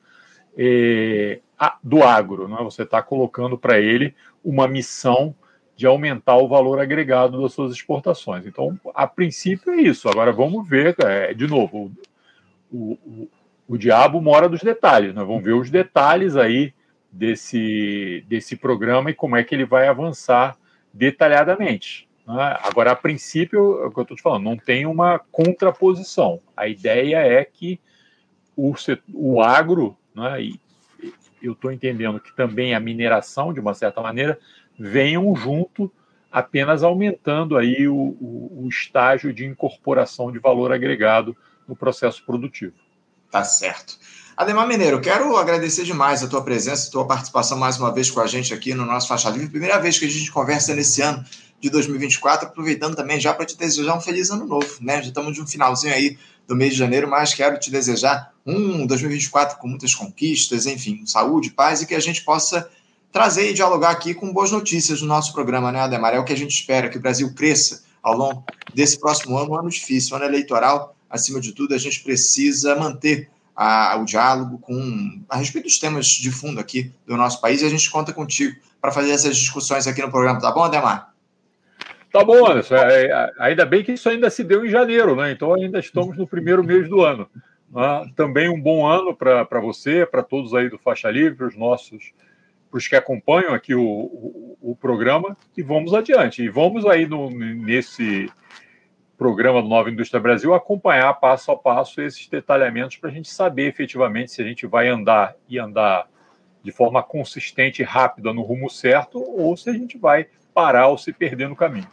eh, 0.58 1.42
do 1.84 2.02
agro. 2.02 2.48
Né? 2.48 2.58
Você 2.62 2.84
está 2.84 3.02
colocando 3.02 3.58
para 3.58 3.78
ele 3.78 4.16
uma 4.42 4.70
missão 4.70 5.36
de 5.78 5.86
aumentar 5.86 6.36
o 6.38 6.48
valor 6.48 6.80
agregado 6.80 7.40
das 7.40 7.54
suas 7.54 7.72
exportações. 7.72 8.48
Então, 8.48 8.80
a 8.96 9.06
princípio 9.06 9.72
é 9.72 9.82
isso. 9.82 10.10
Agora 10.10 10.32
vamos 10.32 10.68
ver, 10.68 10.96
é, 11.06 11.36
de 11.36 11.46
novo, 11.46 11.92
o, 12.72 12.94
o, 12.94 13.30
o 13.68 13.78
diabo 13.78 14.20
mora 14.20 14.50
dos 14.50 14.64
detalhes. 14.64 15.14
Nós 15.14 15.24
né? 15.24 15.28
vamos 15.28 15.44
ver 15.44 15.54
os 15.54 15.70
detalhes 15.70 16.36
aí 16.36 16.74
desse, 17.12 18.26
desse 18.28 18.56
programa 18.56 19.12
e 19.12 19.14
como 19.14 19.38
é 19.38 19.44
que 19.44 19.54
ele 19.54 19.66
vai 19.66 19.88
avançar 19.88 20.58
detalhadamente. 20.92 22.10
Né? 22.28 22.58
Agora, 22.64 22.94
a 22.94 22.96
princípio, 22.96 23.84
é 23.84 23.86
o 23.86 23.92
que 23.92 24.00
eu 24.00 24.02
estou 24.02 24.18
te 24.18 24.24
falando, 24.24 24.46
não 24.46 24.58
tem 24.58 24.88
uma 24.88 25.20
contraposição. 25.32 26.42
A 26.56 26.68
ideia 26.68 27.18
é 27.18 27.46
que 27.46 27.80
o, 28.56 28.74
o 29.14 29.44
agro, 29.44 29.96
né, 30.16 30.42
e 30.42 30.60
eu 31.40 31.54
estou 31.54 31.72
entendendo 31.72 32.20
que 32.20 32.36
também 32.36 32.74
a 32.74 32.80
mineração, 32.80 33.54
de 33.54 33.60
uma 33.60 33.76
certa 33.76 34.02
maneira, 34.02 34.40
venham 34.78 35.36
junto, 35.36 35.92
apenas 36.32 36.84
aumentando 36.84 37.58
aí 37.58 37.88
o, 37.88 37.96
o, 37.96 38.64
o 38.64 38.70
estágio 38.70 39.34
de 39.34 39.46
incorporação 39.46 40.32
de 40.32 40.40
valor 40.40 40.72
agregado 40.72 41.36
no 41.68 41.76
processo 41.76 42.24
produtivo. 42.26 42.74
Tá 43.32 43.44
certo. 43.44 43.98
Ademar 44.38 44.68
Mineiro, 44.68 45.02
quero 45.02 45.36
agradecer 45.36 45.84
demais 45.84 46.24
a 46.24 46.28
tua 46.28 46.44
presença, 46.44 46.88
a 46.88 46.92
tua 46.92 47.08
participação 47.08 47.58
mais 47.58 47.80
uma 47.80 47.92
vez 47.92 48.12
com 48.12 48.20
a 48.20 48.28
gente 48.28 48.54
aqui 48.54 48.74
no 48.74 48.86
nosso 48.86 49.08
Faixa 49.08 49.32
Livre. 49.32 49.50
Primeira 49.50 49.80
vez 49.80 49.98
que 49.98 50.06
a 50.06 50.10
gente 50.10 50.32
conversa 50.32 50.76
nesse 50.76 51.02
ano 51.02 51.26
de 51.60 51.72
2024, 51.72 52.48
aproveitando 52.48 52.96
também 52.96 53.20
já 53.20 53.34
para 53.34 53.46
te 53.46 53.58
desejar 53.58 53.98
um 53.98 54.00
feliz 54.00 54.30
ano 54.30 54.46
novo, 54.46 54.78
né? 54.80 55.02
Já 55.02 55.08
estamos 55.08 55.34
de 55.34 55.42
um 55.42 55.48
finalzinho 55.48 55.92
aí 55.92 56.20
do 56.48 56.56
mês 56.56 56.74
de 56.74 56.78
janeiro, 56.78 57.10
mas 57.10 57.34
quero 57.34 57.60
te 57.60 57.72
desejar 57.72 58.32
um 58.46 58.86
2024 58.86 59.58
com 59.58 59.68
muitas 59.68 59.96
conquistas, 59.96 60.68
enfim, 60.68 61.04
saúde, 61.06 61.50
paz 61.50 61.82
e 61.82 61.88
que 61.88 61.96
a 61.96 62.00
gente 62.00 62.24
possa 62.24 62.70
trazer 63.18 63.50
e 63.50 63.54
dialogar 63.54 63.90
aqui 63.90 64.14
com 64.14 64.32
boas 64.32 64.52
notícias 64.52 65.02
no 65.02 65.08
nosso 65.08 65.34
programa, 65.34 65.72
né, 65.72 65.80
Ademar? 65.80 66.14
É 66.14 66.20
o 66.20 66.24
que 66.24 66.34
a 66.34 66.38
gente 66.38 66.52
espera, 66.52 66.88
que 66.88 67.00
o 67.00 67.02
Brasil 67.02 67.34
cresça 67.34 67.84
ao 68.04 68.16
longo 68.16 68.46
desse 68.76 69.00
próximo 69.00 69.36
ano, 69.40 69.54
um 69.54 69.56
ano 69.56 69.70
difícil, 69.72 70.14
um 70.14 70.18
ano 70.18 70.28
eleitoral, 70.28 70.96
acima 71.10 71.42
de 71.42 71.52
tudo, 71.52 71.74
a 71.74 71.80
gente 71.80 72.04
precisa 72.04 72.76
manter 72.76 73.28
a, 73.56 73.98
o 74.00 74.06
diálogo 74.06 74.60
com 74.60 75.20
a 75.28 75.36
respeito 75.36 75.66
dos 75.66 75.80
temas 75.80 76.06
de 76.06 76.30
fundo 76.30 76.60
aqui 76.60 76.94
do 77.08 77.18
nosso 77.18 77.42
país 77.42 77.64
e 77.64 77.66
a 77.66 77.70
gente 77.70 77.90
conta 77.90 78.14
contigo 78.14 78.56
para 78.80 78.92
fazer 78.92 79.10
essas 79.10 79.36
discussões 79.36 79.88
aqui 79.88 80.04
no 80.04 80.12
programa, 80.12 80.40
tá 80.40 80.52
bom, 80.52 80.62
Ademar? 80.62 81.12
Tá 82.14 82.24
bom, 82.24 82.46
Anderson. 82.46 82.76
É, 82.76 83.06
é, 83.06 83.32
ainda 83.40 83.66
bem 83.66 83.84
que 83.84 83.94
isso 83.94 84.08
ainda 84.08 84.30
se 84.30 84.44
deu 84.44 84.64
em 84.64 84.70
janeiro, 84.70 85.16
né? 85.16 85.32
Então 85.32 85.56
ainda 85.56 85.80
estamos 85.80 86.16
no 86.16 86.28
primeiro 86.28 86.64
mês 86.64 86.88
do 86.88 87.02
ano. 87.02 87.28
Ah, 87.76 88.06
também 88.16 88.48
um 88.48 88.62
bom 88.62 88.86
ano 88.86 89.16
para 89.16 89.60
você, 89.60 90.06
para 90.06 90.22
todos 90.22 90.54
aí 90.54 90.70
do 90.70 90.78
Faixa 90.78 91.10
Livre, 91.10 91.46
os 91.46 91.58
nossos, 91.58 92.14
para 92.70 92.78
os 92.78 92.88
que 92.88 92.96
acompanham 92.96 93.54
aqui 93.54 93.74
o, 93.74 93.82
o, 93.82 94.58
o, 94.62 94.76
programa, 94.76 95.38
e 95.56 95.64
vamos 95.64 95.94
adiante. 95.94 96.44
E 96.44 96.50
vamos 96.50 96.86
aí 96.86 97.08
no, 97.08 97.30
nesse 97.30 98.30
programa 99.18 99.62
do 99.62 99.68
Nova 99.68 99.90
Indústria 99.90 100.22
Brasil 100.22 100.54
acompanhar 100.54 101.14
passo 101.16 101.52
a 101.52 101.58
passo 101.58 102.02
esses 102.02 102.28
detalhamentos 102.28 102.98
para 102.98 103.10
a 103.10 103.14
gente 103.14 103.30
saber 103.30 103.68
efetivamente 103.68 104.32
se 104.32 104.42
a 104.42 104.46
gente 104.46 104.68
vai 104.68 104.88
andar 104.88 105.36
e 105.50 105.58
andar 105.58 106.08
de 106.64 106.72
forma 106.72 107.02
consistente 107.02 107.82
e 107.82 107.86
rápida 107.86 108.34
no 108.34 108.42
rumo 108.42 108.70
certo 108.70 109.20
ou 109.20 109.56
se 109.58 109.70
a 109.70 109.74
gente 109.74 109.98
vai 109.98 110.28
parar 110.54 110.88
ou 110.88 110.98
se 110.98 111.12
perder 111.12 111.50
no 111.50 111.56
caminho. 111.56 111.88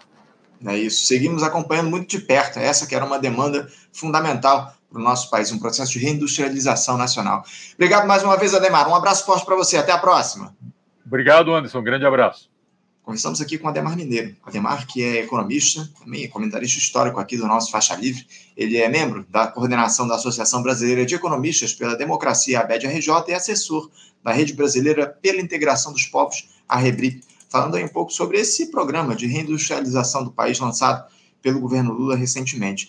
É 0.67 0.77
isso. 0.77 1.07
Seguimos 1.07 1.43
acompanhando 1.43 1.91
muito 1.91 2.09
de 2.09 2.19
perto. 2.19 2.59
Essa 2.59 2.87
que 2.87 2.95
era 2.95 3.05
uma 3.05 3.19
demanda 3.19 3.69
fundamental 3.93 4.75
para 4.95 5.01
o 5.01 5.05
nosso 5.05 5.29
país, 5.29 5.51
um 5.51 5.59
processo 5.59 5.93
de 5.93 5.99
reindustrialização 5.99 6.97
nacional. 6.97 7.45
Obrigado 7.75 8.07
mais 8.07 8.23
uma 8.23 8.37
vez, 8.37 8.55
Ademar. 8.55 8.89
Um 8.89 8.95
abraço 8.95 9.27
forte 9.27 9.45
para 9.45 9.57
você. 9.57 9.77
Até 9.77 9.91
a 9.91 9.99
próxima. 9.99 10.57
Obrigado, 11.05 11.53
Anderson. 11.53 11.81
Um 11.81 11.83
grande 11.83 12.07
abraço. 12.07 12.49
Conversamos 13.03 13.41
aqui 13.41 13.59
com 13.59 13.69
Ademar 13.69 13.97
Mineiro. 13.97 14.35
Ademar, 14.45 14.87
que 14.87 15.03
é 15.03 15.25
economista, 15.25 15.91
também 15.99 16.25
é 16.25 16.29
comentarista 16.29 16.79
histórico 16.79 17.19
aqui 17.19 17.37
do 17.37 17.47
nosso 17.47 17.71
Faixa 17.73 17.95
Livre. 17.97 18.25
Ele 18.57 18.79
é 18.79 18.89
membro 18.89 19.27
da 19.29 19.49
coordenação 19.49 20.07
da 20.07 20.15
Associação 20.15 20.63
Brasileira 20.63 21.05
de 21.05 21.17
Economistas 21.17 21.75
pela 21.75 21.97
Democracia, 21.97 22.61
a 22.61 22.65
BED-RJ, 22.65 23.13
e 23.29 23.35
assessor 23.35 23.91
da 24.23 24.33
Rede 24.33 24.55
Brasileira 24.55 25.09
pela 25.09 25.41
Integração 25.41 25.93
dos 25.93 26.07
Povos, 26.07 26.49
a 26.69 26.79
REBRI. 26.79 27.21
Falando 27.51 27.77
aí 27.77 27.85
um 27.85 27.89
pouco 27.89 28.13
sobre 28.13 28.39
esse 28.39 28.71
programa 28.71 29.15
de 29.15 29.27
reindustrialização 29.27 30.25
do 30.25 30.31
país 30.31 30.59
lançado 30.59 31.05
pelo 31.43 31.61
governo 31.61 31.93
Lula 31.93 32.17
recentemente. 32.17 32.89